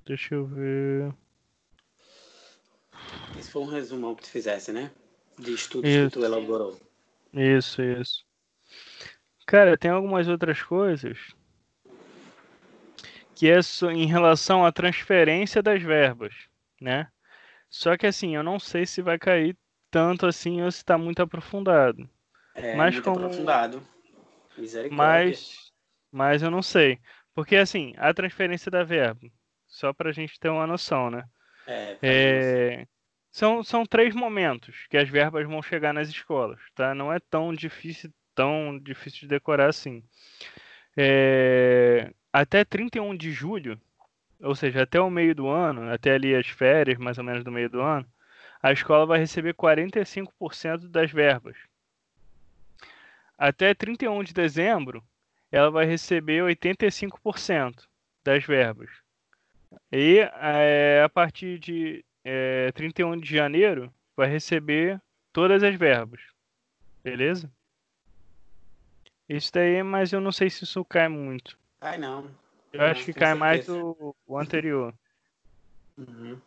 Deixa 0.05 0.35
eu 0.35 0.47
ver. 0.47 1.15
Esse 3.39 3.51
foi 3.51 3.63
um 3.63 3.67
resumão 3.67 4.15
que 4.15 4.23
tu 4.23 4.31
fizesse, 4.31 4.71
né? 4.71 4.91
De 5.39 5.53
estudos 5.55 5.91
isso. 5.91 6.07
que 6.09 6.13
tu 6.13 6.25
elaborou. 6.25 6.79
Isso, 7.33 7.83
isso. 7.83 8.26
Cara, 9.47 9.77
tem 9.77 9.91
algumas 9.91 10.29
outras 10.29 10.63
coisas 10.63 11.35
que 13.37 13.51
é 13.51 13.61
em 13.93 14.07
relação 14.07 14.65
à 14.65 14.73
transferência 14.73 15.63
das 15.63 15.83
verbas, 15.83 16.35
né? 16.81 17.07
Só 17.69 17.97
que 17.97 18.07
assim, 18.07 18.35
eu 18.35 18.43
não 18.43 18.59
sei 18.59 18.87
se 18.87 19.03
vai 19.03 19.19
cair 19.19 19.57
tanto 19.91 20.27
assim 20.27 20.63
ou 20.63 20.71
se 20.73 20.79
está 20.79 20.97
muito 20.97 21.21
aprofundado. 21.21 22.09
É, 22.55 22.75
mas 22.75 22.95
muito 22.95 23.05
como... 23.05 23.27
aprofundado. 23.27 23.87
Mas, 24.91 25.71
mas 26.11 26.43
eu 26.43 26.51
não 26.51 26.63
sei. 26.63 26.99
Porque 27.35 27.57
assim, 27.57 27.93
a 27.99 28.15
transferência 28.15 28.71
da 28.71 28.83
verba, 28.83 29.29
só 29.67 29.93
para 29.93 30.09
a 30.09 30.13
gente 30.13 30.41
ter 30.41 30.49
uma 30.49 30.67
noção, 30.67 31.11
né? 31.11 31.25
É, 31.67 31.99
é... 32.01 32.87
São, 33.31 33.63
são 33.63 33.85
três 33.85 34.15
momentos 34.15 34.87
que 34.89 34.97
as 34.97 35.11
verbas 35.11 35.47
vão 35.47 35.61
chegar 35.61 35.93
nas 35.93 36.09
escolas, 36.09 36.59
tá? 36.75 36.95
Não 36.95 37.13
é 37.13 37.19
tão 37.21 37.53
difícil 37.53 38.11
tão 38.37 38.79
difícil 38.79 39.21
de 39.23 39.29
decorar 39.29 39.69
assim. 39.69 40.05
É, 40.97 42.13
até 42.33 42.65
31 42.65 43.17
de 43.17 43.33
julho, 43.33 43.81
ou 44.41 44.55
seja, 44.55 44.83
até 44.83 45.01
o 45.01 45.11
meio 45.11 45.35
do 45.35 45.49
ano, 45.49 45.91
até 45.91 46.15
ali 46.15 46.35
as 46.35 46.47
férias, 46.47 46.99
mais 46.99 47.19
ou 47.19 47.25
menos 47.25 47.43
do 47.43 47.51
meio 47.51 47.69
do 47.69 47.81
ano, 47.81 48.07
a 48.63 48.73
escola 48.73 49.07
vai 49.07 49.19
receber 49.19 49.55
45% 49.55 50.89
das 50.89 51.11
verbas. 51.11 51.57
Até 53.39 53.75
31 53.75 54.23
de 54.23 54.33
dezembro, 54.33 55.03
ela 55.51 55.71
vai 55.71 55.87
receber 55.87 56.43
85% 56.43 57.85
das 58.25 58.45
verbas. 58.45 58.91
E 59.91 60.19
é, 60.19 61.03
a 61.05 61.09
partir 61.09 61.59
de 61.59 62.05
é, 62.25 62.73
31 62.73 63.19
de 63.19 63.35
janeiro, 63.35 63.93
vai 64.17 64.29
receber 64.29 65.01
todas 65.33 65.63
as 65.63 65.75
verbas. 65.77 66.21
Beleza? 67.05 67.51
Isso 69.29 69.53
daí, 69.53 69.83
mas 69.83 70.13
eu 70.13 70.21
não 70.21 70.31
sei 70.31 70.49
se 70.49 70.65
isso 70.65 70.85
cai 70.85 71.09
muito. 71.09 71.59
Cai 71.81 71.99
não. 71.99 72.31
Eu 72.73 72.81
não, 72.81 72.87
acho 72.87 73.05
que 73.05 73.13
cai 73.13 73.35
certeza. 73.35 73.37
mais 73.37 73.69
o, 73.69 74.15
o 74.27 74.39
anterior. 74.39 74.95
Uhum. 75.99 76.41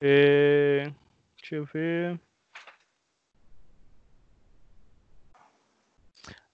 É, 0.00 0.92
deixa 1.36 1.56
eu 1.56 1.64
ver. 1.64 2.20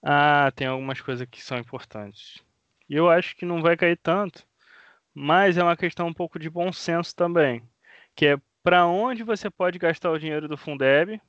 Ah, 0.01 0.51
tem 0.55 0.67
algumas 0.67 1.01
coisas 1.01 1.27
que 1.29 1.41
são 1.41 1.57
importantes. 1.57 2.41
E 2.87 2.95
eu 2.95 3.09
acho 3.09 3.35
que 3.35 3.45
não 3.45 3.61
vai 3.61 3.75
cair 3.75 3.97
tanto, 3.97 4.47
mas 5.13 5.57
é 5.57 5.63
uma 5.63 5.75
questão 5.75 6.07
um 6.07 6.13
pouco 6.13 6.39
de 6.39 6.49
bom 6.49 6.71
senso 6.71 7.15
também, 7.15 7.67
que 8.15 8.25
é 8.27 8.37
para 8.63 8.87
onde 8.87 9.23
você 9.23 9.49
pode 9.49 9.77
gastar 9.77 10.11
o 10.11 10.19
dinheiro 10.19 10.47
do 10.47 10.57
Fundeb 10.57 11.21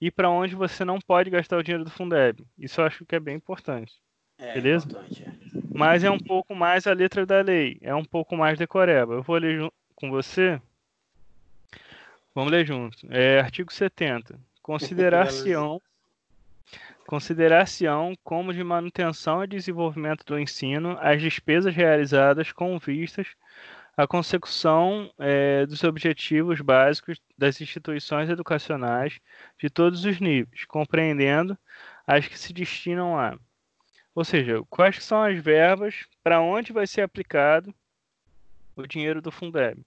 e 0.00 0.10
para 0.10 0.30
onde 0.30 0.54
você 0.54 0.84
não 0.84 0.98
pode 0.98 1.30
gastar 1.30 1.56
o 1.56 1.62
dinheiro 1.62 1.84
do 1.84 1.90
Fundeb. 1.90 2.44
Isso 2.58 2.80
eu 2.80 2.84
acho 2.84 3.04
que 3.04 3.16
é 3.16 3.20
bem 3.20 3.36
importante. 3.36 3.94
É, 4.38 4.54
beleza? 4.54 4.86
Importante, 4.86 5.24
é. 5.24 5.32
Mas 5.72 6.04
é 6.04 6.10
um 6.10 6.18
pouco 6.18 6.54
mais 6.54 6.86
a 6.86 6.92
letra 6.92 7.24
da 7.24 7.40
lei, 7.40 7.78
é 7.80 7.94
um 7.94 8.04
pouco 8.04 8.36
mais 8.36 8.58
decoreba. 8.58 9.14
Eu 9.14 9.22
vou 9.22 9.36
ler 9.36 9.70
com 9.94 10.10
você. 10.10 10.60
Vamos 12.34 12.50
ler 12.50 12.66
junto. 12.66 12.98
É, 13.10 13.40
artigo 13.40 13.72
70. 13.72 14.38
Considerar-se-ão 14.62 15.80
considerar-se-ão 17.06 18.14
como 18.24 18.52
de 18.52 18.62
manutenção 18.64 19.42
e 19.42 19.46
desenvolvimento 19.46 20.24
do 20.26 20.38
ensino 20.38 20.98
as 21.00 21.22
despesas 21.22 21.74
realizadas 21.74 22.50
com 22.50 22.76
vistas 22.78 23.28
à 23.96 24.06
consecução 24.06 25.10
é, 25.18 25.64
dos 25.64 25.82
objetivos 25.82 26.60
básicos 26.60 27.18
das 27.36 27.60
instituições 27.60 28.28
educacionais 28.28 29.18
de 29.58 29.70
todos 29.70 30.04
os 30.04 30.20
níveis, 30.20 30.64
compreendendo 30.66 31.56
as 32.06 32.28
que 32.28 32.38
se 32.38 32.52
destinam 32.52 33.18
a. 33.18 33.38
Ou 34.14 34.24
seja, 34.24 34.62
quais 34.68 35.02
são 35.02 35.22
as 35.22 35.38
verbas, 35.38 36.06
para 36.22 36.40
onde 36.40 36.72
vai 36.72 36.86
ser 36.86 37.02
aplicado 37.02 37.74
o 38.74 38.86
dinheiro 38.86 39.22
do 39.22 39.32
Fundeb. 39.32 39.82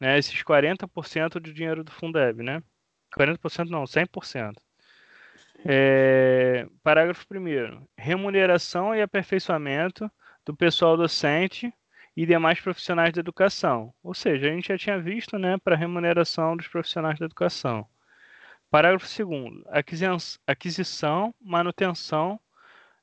Né, 0.00 0.18
esses 0.18 0.42
40% 0.42 1.34
do 1.34 1.52
dinheiro 1.52 1.84
do 1.84 1.92
Fundeb, 1.92 2.42
né? 2.42 2.62
40% 3.16 3.68
não, 3.68 3.84
100%. 3.84 4.56
É, 5.66 6.66
parágrafo 6.82 7.24
1. 7.32 7.86
Remuneração 7.96 8.94
e 8.94 9.00
aperfeiçoamento 9.00 10.10
do 10.44 10.54
pessoal 10.54 10.96
docente 10.96 11.72
e 12.16 12.24
demais 12.24 12.60
profissionais 12.60 13.12
da 13.12 13.20
educação. 13.20 13.92
Ou 14.02 14.14
seja, 14.14 14.48
a 14.48 14.50
gente 14.50 14.68
já 14.68 14.78
tinha 14.78 14.98
visto 14.98 15.38
né, 15.38 15.58
para 15.58 15.76
remuneração 15.76 16.56
dos 16.56 16.68
profissionais 16.68 17.18
da 17.18 17.26
educação. 17.26 17.86
Parágrafo 18.70 19.06
2. 19.06 20.38
Aquisição, 20.46 21.34
manutenção, 21.40 22.40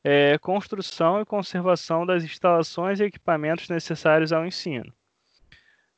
é, 0.04 0.38
construção 0.38 1.22
e 1.22 1.26
conservação 1.26 2.06
das 2.06 2.24
instalações 2.24 3.00
e 3.00 3.06
equipamentos 3.06 3.70
necessários 3.70 4.34
ao 4.34 4.46
ensino. 4.46 4.94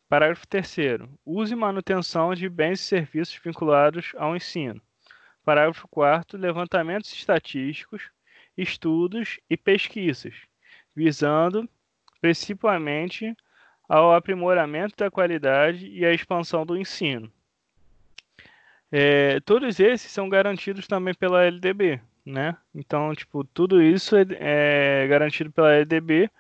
Parágrafo 0.09 0.47
3. 0.47 0.75
Uso 1.25 1.53
e 1.53 1.55
manutenção 1.55 2.35
de 2.35 2.47
bens 2.49 2.81
e 2.81 2.83
serviços 2.83 3.39
vinculados 3.43 4.11
ao 4.17 4.35
ensino. 4.35 4.81
Parágrafo 5.43 5.87
4 5.87 6.37
levantamentos 6.37 7.11
estatísticos, 7.11 8.11
estudos 8.55 9.39
e 9.49 9.57
pesquisas, 9.57 10.35
visando 10.95 11.67
principalmente 12.23 13.35
ao 13.85 14.13
aprimoramento 14.13 14.95
da 14.95 15.11
qualidade 15.11 15.87
e 15.87 16.05
à 16.05 16.13
expansão 16.13 16.65
do 16.65 16.77
ensino. 16.77 17.29
É, 18.89 19.41
todos 19.41 19.77
esses 19.77 20.09
são 20.09 20.29
garantidos 20.29 20.87
também 20.87 21.13
pela 21.13 21.43
LDB, 21.43 21.99
né? 22.25 22.55
Então, 22.73 23.13
tipo, 23.13 23.43
tudo 23.43 23.83
isso 23.83 24.15
é, 24.15 24.25
é 24.39 25.07
garantido 25.09 25.51
pela 25.51 25.73
LDB, 25.73 26.31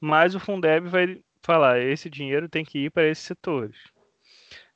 mas 0.00 0.34
o 0.34 0.40
Fundeb 0.40 0.88
vai 0.88 1.22
falar, 1.40 1.78
esse 1.80 2.10
dinheiro 2.10 2.48
tem 2.48 2.64
que 2.64 2.86
ir 2.86 2.90
para 2.90 3.06
esses 3.06 3.22
setores. 3.22 3.76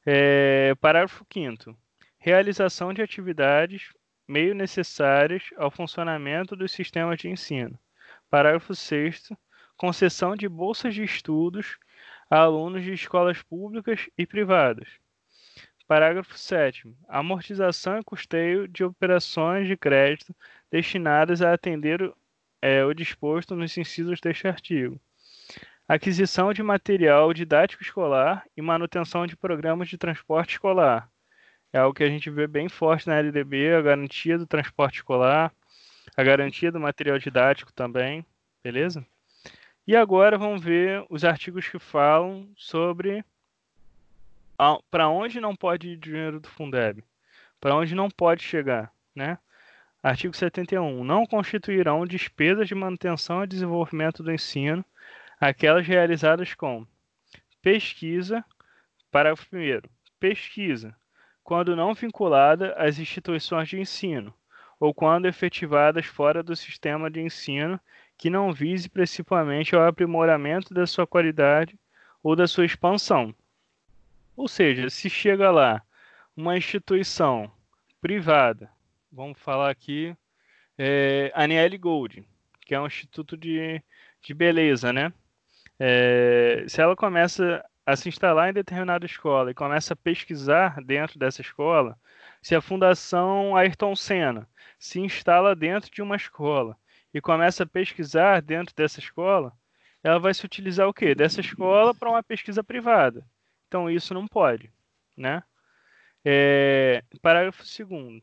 É, 0.07 0.77
parágrafo 0.81 1.27
5 1.33 1.77
realização 2.18 2.94
de 2.94 3.03
atividades 3.03 3.88
meio 4.29 4.55
necessárias 4.55 5.42
ao 5.57 5.72
funcionamento 5.72 6.55
dos 6.55 6.70
sistemas 6.70 7.18
de 7.18 7.29
ensino. 7.29 7.77
Parágrafo 8.31 8.77
6 8.77 9.33
concessão 9.76 10.37
de 10.37 10.48
bolsas 10.48 10.94
de 10.94 11.02
estudos 11.02 11.78
a 12.30 12.38
alunos 12.38 12.82
de 12.82 12.92
escolas 12.92 13.42
públicas 13.42 14.08
e 14.16 14.26
privadas. 14.26 14.88
Parágrafo 15.87 16.38
7 16.38 16.94
amortização 17.08 17.98
e 17.98 18.04
custeio 18.04 18.66
de 18.66 18.85
operações 18.85 19.66
de 19.66 19.76
crédito 19.76 20.35
destinadas 20.70 21.42
a 21.42 21.52
atender 21.52 22.12
é, 22.62 22.85
o 22.85 22.94
disposto 22.94 23.54
nos 23.54 23.76
incisos 23.76 24.20
deste 24.20 24.48
artigo. 24.48 25.00
Aquisição 25.87 26.52
de 26.52 26.62
material 26.62 27.35
didático 27.35 27.82
escolar 27.82 28.44
e 28.56 28.62
manutenção 28.62 29.26
de 29.26 29.37
programas 29.37 29.88
de 29.88 29.98
transporte 29.98 30.52
escolar 30.52 31.11
é 31.72 31.78
algo 31.78 31.94
que 31.94 32.04
a 32.04 32.08
gente 32.08 32.30
vê 32.30 32.46
bem 32.46 32.68
forte 32.68 33.08
na 33.08 33.18
LDB, 33.18 33.74
a 33.74 33.82
garantia 33.82 34.38
do 34.38 34.46
transporte 34.46 34.96
escolar, 34.96 35.52
a 36.16 36.22
garantia 36.22 36.70
do 36.70 36.78
material 36.78 37.18
didático 37.18 37.72
também, 37.72 38.24
beleza? 38.62 39.04
E 39.86 39.96
agora 39.96 40.38
vamos 40.38 40.62
ver 40.62 41.04
os 41.10 41.24
artigos 41.24 41.68
que 41.68 41.78
falam 41.78 42.48
sobre 42.56 43.24
para 44.90 45.08
onde 45.08 45.40
não 45.40 45.56
pode 45.56 45.88
ir 45.88 45.96
dinheiro 45.96 46.38
do 46.38 46.48
Fundeb, 46.48 47.02
para 47.60 47.74
onde 47.74 47.94
não 47.94 48.08
pode 48.08 48.44
chegar, 48.44 48.92
né? 49.12 49.38
Artigo 50.00 50.36
71. 50.36 51.02
Não 51.02 51.26
constituirão 51.26 52.06
despesas 52.06 52.68
de 52.68 52.74
manutenção 52.74 53.42
e 53.42 53.46
desenvolvimento 53.46 54.22
do 54.22 54.32
ensino 54.32 54.84
aquelas 55.40 55.84
realizadas 55.84 56.54
com 56.54 56.86
pesquisa, 57.60 58.44
parágrafo 59.10 59.46
1 59.52 59.80
pesquisa, 60.20 60.96
quando 61.42 61.74
não 61.74 61.94
vinculada 61.94 62.72
às 62.74 63.00
instituições 63.00 63.68
de 63.68 63.80
ensino, 63.80 64.32
ou 64.78 64.94
quando 64.94 65.26
efetivadas 65.26 66.06
fora 66.06 66.42
do 66.42 66.54
sistema 66.54 67.10
de 67.10 67.20
ensino 67.20 67.80
que 68.16 68.31
não 68.31 68.53
vise 68.53 68.88
principalmente 68.88 69.75
ao 69.75 69.87
aprimoramento 69.87 70.72
da 70.72 70.87
sua 70.87 71.07
qualidade 71.07 71.79
ou 72.22 72.37
da 72.37 72.46
sua 72.46 72.64
expansão. 72.64 73.35
Ou 74.37 74.48
seja, 74.48 74.88
se 74.88 75.11
chega 75.11 75.51
lá 75.51 75.83
uma 76.37 76.57
instituição 76.57 77.51
privada, 78.01 78.70
vamos 79.11 79.38
falar 79.38 79.70
aqui, 79.70 80.16
é, 80.79 81.31
Aniele 81.35 81.77
Gold, 81.77 82.25
que 82.64 82.75
é 82.75 82.81
um 82.81 82.87
instituto 82.87 83.37
de, 83.37 83.83
de 84.22 84.33
beleza, 84.33 84.92
né? 84.92 85.12
É, 85.79 86.64
se 86.68 86.81
ela 86.81 86.96
começa 86.96 87.64
a 87.85 87.96
se 87.96 88.09
instalar 88.09 88.48
em 88.48 88.53
determinada 88.53 89.05
escola 89.05 89.51
e 89.51 89.55
começa 89.55 89.94
a 89.94 89.96
pesquisar 89.96 90.81
dentro 90.83 91.18
dessa 91.18 91.40
escola, 91.40 91.98
se 92.40 92.55
a 92.55 92.61
Fundação 92.61 93.57
Ayrton 93.57 93.94
Senna 93.96 94.48
se 94.79 95.01
instala 95.01 95.55
dentro 95.55 95.90
de 95.90 96.01
uma 96.01 96.16
escola 96.16 96.77
e 97.12 97.20
começa 97.20 97.62
a 97.62 97.66
pesquisar 97.66 98.40
dentro 98.40 98.75
dessa 98.75 99.01
escola, 99.01 99.53
ela 100.03 100.18
vai 100.18 100.35
se 100.35 100.44
utilizar 100.44 100.88
o 100.88 100.94
quê? 100.94 101.14
Dessa 101.14 101.40
escola 101.40 101.94
para 101.94 102.11
uma 102.11 102.22
pesquisa 102.22 102.62
privada. 102.64 103.25
Então 103.68 103.88
isso 103.90 104.12
não 104.14 104.27
pode, 104.27 104.70
né? 105.16 105.42
É, 106.25 107.03
parágrafo 107.20 107.62
2 107.62 108.22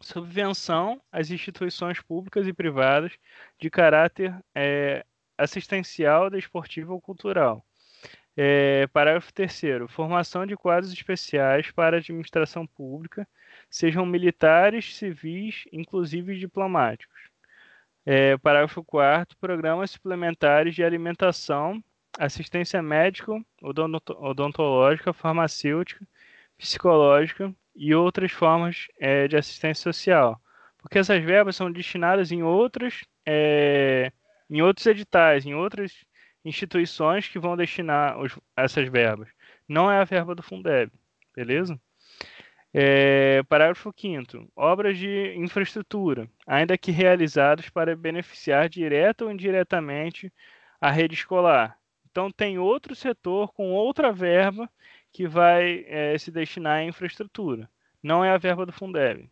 Subvenção 0.00 1.00
às 1.10 1.30
instituições 1.30 2.00
públicas 2.00 2.46
e 2.46 2.52
privadas 2.52 3.12
de 3.58 3.70
caráter 3.70 4.34
é, 4.54 5.04
assistencial, 5.38 6.28
desportivo 6.28 6.92
ou 6.92 7.00
cultural 7.00 7.64
é, 8.36 8.86
parágrafo 8.88 9.32
3 9.32 9.62
Formação 9.88 10.46
de 10.46 10.56
quadros 10.56 10.92
especiais 10.92 11.70
para 11.70 11.96
administração 11.96 12.66
pública, 12.66 13.26
sejam 13.70 14.04
militares, 14.04 14.94
civis, 14.94 15.64
inclusive 15.72 16.38
diplomáticos. 16.38 17.15
É, 18.06 18.36
parágrafo 18.38 18.84
4 18.84 19.36
Programas 19.38 19.90
suplementares 19.90 20.76
de 20.76 20.84
alimentação, 20.84 21.82
assistência 22.16 22.80
médico, 22.80 23.44
odontológica, 23.60 25.12
farmacêutica, 25.12 26.06
psicológica 26.56 27.52
e 27.74 27.94
outras 27.94 28.30
formas 28.30 28.86
é, 28.98 29.26
de 29.26 29.36
assistência 29.36 29.82
social. 29.92 30.40
Porque 30.78 30.98
essas 30.98 31.22
verbas 31.24 31.56
são 31.56 31.70
destinadas 31.70 32.30
em 32.30 32.44
outras, 32.44 33.04
é, 33.26 34.12
em 34.48 34.62
outros 34.62 34.86
editais, 34.86 35.44
em 35.44 35.54
outras 35.54 35.92
instituições 36.44 37.28
que 37.28 37.40
vão 37.40 37.56
destinar 37.56 38.18
os, 38.20 38.38
essas 38.56 38.88
verbas. 38.88 39.28
Não 39.68 39.90
é 39.90 39.98
a 39.98 40.04
verba 40.04 40.32
do 40.32 40.44
Fundeb, 40.44 40.92
beleza? 41.34 41.78
É, 42.78 43.42
parágrafo 43.44 43.90
5 43.96 44.52
Obras 44.54 44.98
de 44.98 45.34
infraestrutura, 45.34 46.28
ainda 46.46 46.76
que 46.76 46.92
realizadas 46.92 47.70
para 47.70 47.96
beneficiar 47.96 48.68
direta 48.68 49.24
ou 49.24 49.30
indiretamente 49.30 50.30
a 50.78 50.90
rede 50.90 51.14
escolar. 51.14 51.78
Então, 52.10 52.30
tem 52.30 52.58
outro 52.58 52.94
setor 52.94 53.54
com 53.54 53.72
outra 53.72 54.12
verba 54.12 54.68
que 55.10 55.26
vai 55.26 55.86
é, 55.88 56.18
se 56.18 56.30
destinar 56.30 56.80
à 56.80 56.84
infraestrutura. 56.84 57.66
Não 58.02 58.22
é 58.22 58.30
a 58.30 58.36
verba 58.36 58.66
do 58.66 58.72
Fundeb. 58.74 59.26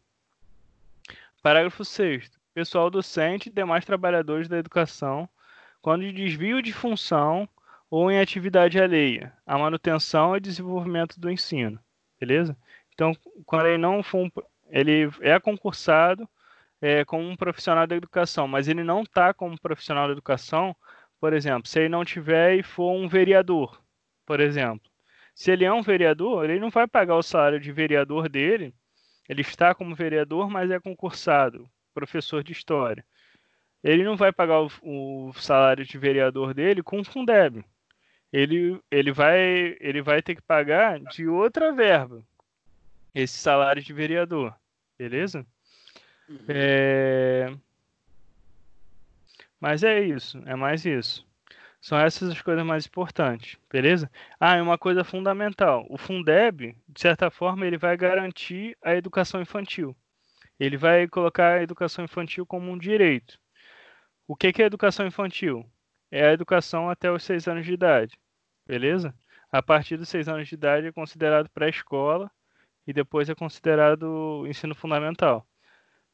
Parágrafo 1.43 1.85
6 1.85 2.31
Pessoal 2.55 2.89
docente 2.89 3.51
e 3.51 3.53
demais 3.53 3.85
trabalhadores 3.85 4.49
da 4.49 4.57
educação, 4.57 5.29
quando 5.83 6.01
de 6.01 6.13
desvio 6.13 6.63
de 6.63 6.73
função 6.73 7.47
ou 7.91 8.11
em 8.11 8.21
atividade 8.21 8.81
alheia, 8.81 9.35
a 9.45 9.59
manutenção 9.59 10.35
e 10.35 10.41
desenvolvimento 10.41 11.21
do 11.21 11.31
ensino. 11.31 11.79
Beleza? 12.19 12.57
Então, 12.95 13.13
quando 13.45 13.67
ele 13.67 13.79
não 13.79 14.03
for 14.03 14.27
um, 14.27 14.31
ele 14.71 15.11
é 15.21 15.39
concursado 15.39 16.29
é, 16.81 17.05
como 17.05 17.29
um 17.29 17.37
profissional 17.37 17.87
da 17.87 17.97
educação, 17.97 18.47
mas 18.49 18.69
ele 18.69 18.85
não 18.85 19.03
está 19.03 19.35
como 19.35 19.61
profissional 19.61 20.07
da 20.07 20.13
educação, 20.13 20.75
por 21.21 21.33
exemplo, 21.33 21.69
se 21.69 21.81
ele 21.81 21.89
não 21.89 22.05
tiver 22.05 22.57
e 22.57 22.63
for 22.63 22.93
um 22.93 23.09
vereador, 23.09 23.83
por 24.27 24.41
exemplo. 24.41 24.91
Se 25.35 25.51
ele 25.51 25.65
é 25.65 25.73
um 25.73 25.83
vereador, 25.83 26.45
ele 26.45 26.61
não 26.61 26.71
vai 26.71 26.87
pagar 26.87 27.17
o 27.17 27.23
salário 27.23 27.59
de 27.59 27.73
vereador 27.73 28.29
dele. 28.29 28.75
Ele 29.29 29.41
está 29.41 29.75
como 29.75 29.95
vereador, 29.95 30.49
mas 30.49 30.71
é 30.71 30.79
concursado, 30.79 31.69
professor 31.93 32.45
de 32.45 32.53
história. 32.53 33.05
Ele 33.83 34.05
não 34.05 34.17
vai 34.17 34.33
pagar 34.33 34.63
o, 34.63 34.69
o 34.83 35.33
salário 35.35 35.85
de 35.85 35.99
vereador 35.99 36.55
dele 36.55 36.83
com 36.83 37.01
o 37.01 37.05
Fundeb. 37.05 37.65
Ele, 38.33 38.81
ele, 38.91 39.13
vai, 39.13 39.77
ele 39.81 40.03
vai 40.03 40.23
ter 40.23 40.35
que 40.35 40.43
pagar 40.43 41.01
de 41.01 41.27
outra 41.27 41.73
verba, 41.73 42.23
esse 43.15 43.39
salário 43.39 43.83
de 43.83 43.93
vereador, 43.93 44.55
beleza? 44.99 45.47
Uhum. 46.29 46.39
É... 46.49 47.55
Mas 49.61 49.83
é 49.83 50.01
isso, 50.01 50.43
é 50.47 50.55
mais 50.57 50.85
isso. 50.85 51.27
São 51.81 51.99
essas 51.99 52.31
as 52.31 52.41
coisas 52.41 52.65
mais 52.65 52.87
importantes, 52.87 53.59
beleza? 53.71 54.11
Ah, 54.41 54.57
e 54.57 54.61
uma 54.61 54.79
coisa 54.79 55.05
fundamental: 55.05 55.87
o 55.91 55.99
Fundeb, 55.99 56.75
de 56.89 57.01
certa 57.01 57.31
forma, 57.31 57.67
ele 57.67 57.77
vai 57.77 57.97
garantir 57.97 58.77
a 58.83 58.95
educação 58.95 59.41
infantil. 59.41 59.95
Ele 60.59 60.77
vai 60.77 61.07
colocar 61.09 61.55
a 61.55 61.63
educação 61.63 62.05
infantil 62.05 62.47
como 62.47 62.71
um 62.71 62.79
direito. 62.79 63.39
O 64.27 64.35
que 64.35 64.63
é 64.63 64.67
educação 64.67 65.07
infantil? 65.07 65.65
É 66.11 66.27
a 66.29 66.33
educação 66.33 66.89
até 66.89 67.11
os 67.11 67.23
seis 67.23 67.47
anos 67.47 67.67
de 67.67 67.75
idade, 67.75 68.19
beleza? 68.67 69.15
A 69.53 69.63
partir 69.63 69.97
dos 69.97 70.09
seis 70.09 70.29
anos 70.29 70.49
de 70.49 70.55
idade 70.55 70.87
é 70.87 70.93
considerado 70.93 71.51
pré-escola 71.51 72.31
e 72.87 72.93
depois 72.93 73.29
é 73.29 73.35
considerado 73.35 74.47
ensino 74.47 74.75
fundamental. 74.75 75.47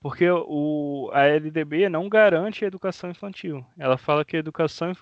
Porque 0.00 0.26
o, 0.30 1.11
a 1.12 1.26
LDB 1.26 1.88
não 1.88 2.09
garante 2.09 2.64
a 2.64 2.68
educação 2.68 3.11
infantil. 3.11 3.64
Ela 3.78 3.98
fala 3.98 4.24
que 4.24 4.37
a 4.37 4.38
educação 4.40 4.92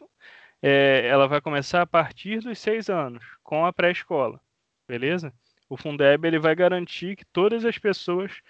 é, 0.62 1.06
ela 1.06 1.28
vai 1.28 1.40
começar 1.40 1.82
a 1.82 1.86
partir 1.86 2.40
dos 2.40 2.58
seis 2.58 2.88
anos, 2.88 3.24
com 3.42 3.64
a 3.64 3.72
pré-escola. 3.72 4.40
Beleza? 4.88 5.32
O 5.68 5.76
Fundeb 5.76 6.26
ele 6.26 6.38
vai 6.38 6.54
garantir 6.54 7.16
que 7.16 7.24
todas 7.26 7.64
as 7.64 7.78
pessoas 7.78 8.40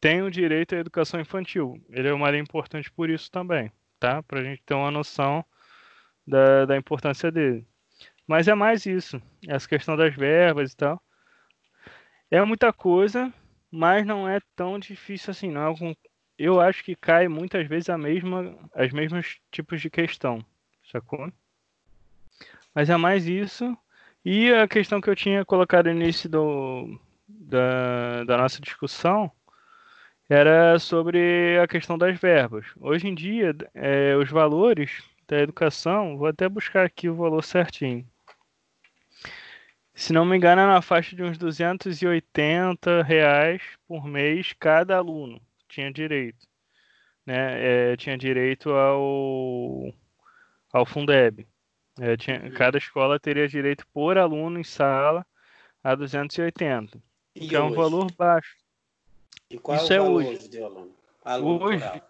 tenham 0.00 0.28
direito 0.28 0.74
à 0.74 0.78
educação 0.78 1.20
infantil. 1.20 1.82
Ele 1.88 2.08
é 2.08 2.12
uma 2.12 2.28
lei 2.28 2.40
importante 2.40 2.90
por 2.92 3.08
isso 3.08 3.30
também, 3.30 3.72
tá? 3.98 4.22
Para 4.22 4.40
a 4.40 4.44
gente 4.44 4.62
ter 4.62 4.74
uma 4.74 4.90
noção 4.90 5.44
da, 6.26 6.66
da 6.66 6.76
importância 6.76 7.30
dele. 7.30 7.66
Mas 8.26 8.48
é 8.48 8.54
mais 8.54 8.86
isso, 8.86 9.20
essa 9.46 9.68
questão 9.68 9.96
das 9.96 10.14
verbas 10.14 10.72
e 10.72 10.76
tal. 10.76 11.02
É 12.30 12.42
muita 12.44 12.72
coisa, 12.72 13.32
mas 13.70 14.06
não 14.06 14.28
é 14.28 14.40
tão 14.56 14.78
difícil 14.78 15.30
assim. 15.30 15.50
Não 15.50 15.74
Eu 16.38 16.60
acho 16.60 16.82
que 16.84 16.96
cai 16.96 17.28
muitas 17.28 17.66
vezes 17.66 17.88
a 17.88 17.98
mesma, 17.98 18.56
as 18.74 18.92
mesmos 18.92 19.38
tipos 19.50 19.80
de 19.80 19.90
questão, 19.90 20.44
sacou? 20.90 21.32
Mas 22.74 22.90
é 22.90 22.96
mais 22.96 23.26
isso. 23.26 23.76
E 24.24 24.52
a 24.52 24.66
questão 24.66 25.00
que 25.00 25.10
eu 25.10 25.16
tinha 25.16 25.44
colocado 25.44 25.86
no 25.86 25.92
início 25.92 26.28
do, 26.28 26.98
da, 27.28 28.24
da 28.24 28.38
nossa 28.38 28.60
discussão 28.60 29.30
era 30.28 30.78
sobre 30.78 31.58
a 31.58 31.68
questão 31.68 31.98
das 31.98 32.18
verbas. 32.18 32.66
Hoje 32.80 33.06
em 33.08 33.14
dia, 33.14 33.54
é, 33.74 34.16
os 34.16 34.30
valores 34.30 35.02
da 35.28 35.40
educação, 35.40 36.16
vou 36.16 36.26
até 36.26 36.48
buscar 36.48 36.86
aqui 36.86 37.08
o 37.08 37.14
valor 37.14 37.42
certinho 37.44 38.06
se 39.94 40.12
não 40.12 40.24
me 40.24 40.36
engano, 40.36 40.62
é 40.62 40.66
na 40.66 40.82
faixa 40.82 41.14
de 41.14 41.22
uns 41.22 41.38
280 41.38 43.02
reais 43.02 43.62
por 43.86 44.04
mês 44.04 44.52
cada 44.58 44.96
aluno 44.96 45.40
tinha 45.74 45.92
direito. 45.92 46.46
Né? 47.26 47.92
É, 47.92 47.96
tinha 47.96 48.16
direito 48.16 48.70
ao, 48.70 49.92
ao 50.72 50.86
Fundeb. 50.86 51.46
É, 51.98 52.16
tinha, 52.16 52.42
uhum. 52.42 52.50
cada 52.52 52.78
escola 52.78 53.20
teria 53.20 53.46
direito 53.46 53.86
por 53.92 54.18
aluno 54.18 54.58
em 54.58 54.64
sala 54.64 55.24
a 55.82 55.94
280. 55.94 57.00
E 57.36 57.48
que 57.48 57.56
é 57.56 57.60
um 57.60 57.72
valor 57.72 58.10
baixo. 58.12 58.56
E 59.50 59.58
qual 59.58 59.76
isso 59.76 59.92
é, 59.92 60.00
o 60.00 60.04
valor 60.04 60.22
é 60.22 60.28
hoje. 60.28 60.48
de 60.48 60.62
aluno? 60.62 60.96
aluno 61.24 61.64
hoje. 61.64 62.02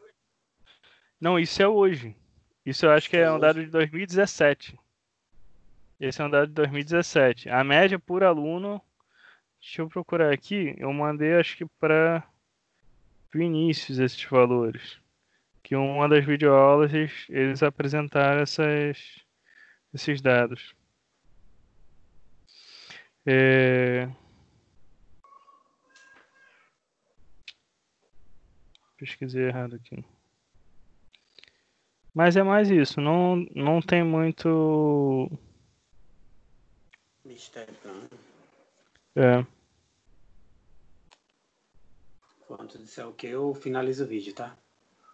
Não, 1.21 1.39
isso 1.39 1.63
é 1.63 1.69
hoje. 1.69 2.17
Isso 2.65 2.87
eu 2.87 2.91
acho 2.91 3.09
que 3.11 3.17
é 3.17 3.31
um 3.31 3.39
dado 3.39 3.63
de 3.63 3.71
2017. 3.71 4.79
Esse 6.01 6.21
é 6.21 6.25
um 6.25 6.31
dado 6.31 6.49
de 6.49 6.55
2017. 6.55 7.49
A 7.49 7.63
média 7.63 7.99
por 7.99 8.23
aluno, 8.25 8.81
deixa 9.61 9.83
eu 9.83 9.89
procurar 9.89 10.33
aqui, 10.33 10.75
eu 10.79 10.93
mandei 10.93 11.35
acho 11.35 11.57
que 11.57 11.67
para 11.79 12.27
Vinícius 13.33 13.99
esses 13.99 14.23
valores. 14.25 14.99
Que 15.63 15.77
uma 15.77 16.09
das 16.09 16.25
videoaulas 16.25 16.93
eles, 16.93 17.27
eles 17.29 17.63
apresentaram 17.63 18.43
essas, 18.43 18.99
esses 19.93 20.21
dados. 20.21 20.75
É... 23.27 24.09
Pesquisei 28.99 29.49
errado 29.49 29.77
aqui. 29.77 30.05
Mas 32.15 32.37
é 32.37 32.43
mais 32.43 32.71
isso, 32.71 33.01
não, 33.01 33.37
não 33.55 33.83
tem 33.83 34.05
muito 34.05 35.31
Mistério 37.35 37.75
É. 39.17 39.45
Quando 42.47 42.79
disser 42.79 43.09
o 43.09 43.13
que, 43.13 43.27
eu 43.27 43.53
finalizo 43.55 44.05
o 44.05 44.07
vídeo, 44.07 44.33
tá? 44.33 44.57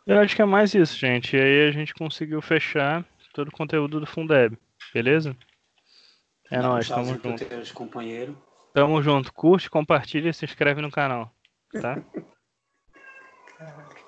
Eu 0.07 0.19
acho 0.19 0.37
que 0.37 0.43
é 0.43 0.45
mais 0.45 0.75
isso, 0.75 0.99
gente. 0.99 1.35
E 1.35 1.41
aí 1.41 1.69
a 1.69 1.71
gente 1.71 1.95
conseguiu 1.95 2.43
fechar 2.43 3.07
todo 3.33 3.49
o 3.49 3.53
conteúdo 3.53 3.99
do 3.99 4.07
Fundeb, 4.07 4.59
beleza? 4.93 5.35
É 6.51 6.59
Dá 6.59 6.63
nóis, 6.69 6.89
tamo 6.89 7.07
junto. 7.07 7.37
Teus 7.37 7.73
companheiro. 7.73 8.37
Tamo 8.75 9.03
junto. 9.03 9.33
Curte, 9.33 9.71
compartilha 9.71 10.29
e 10.29 10.35
se 10.35 10.45
inscreve 10.45 10.83
no 10.83 10.91
canal, 10.91 11.35
tá? 11.73 12.03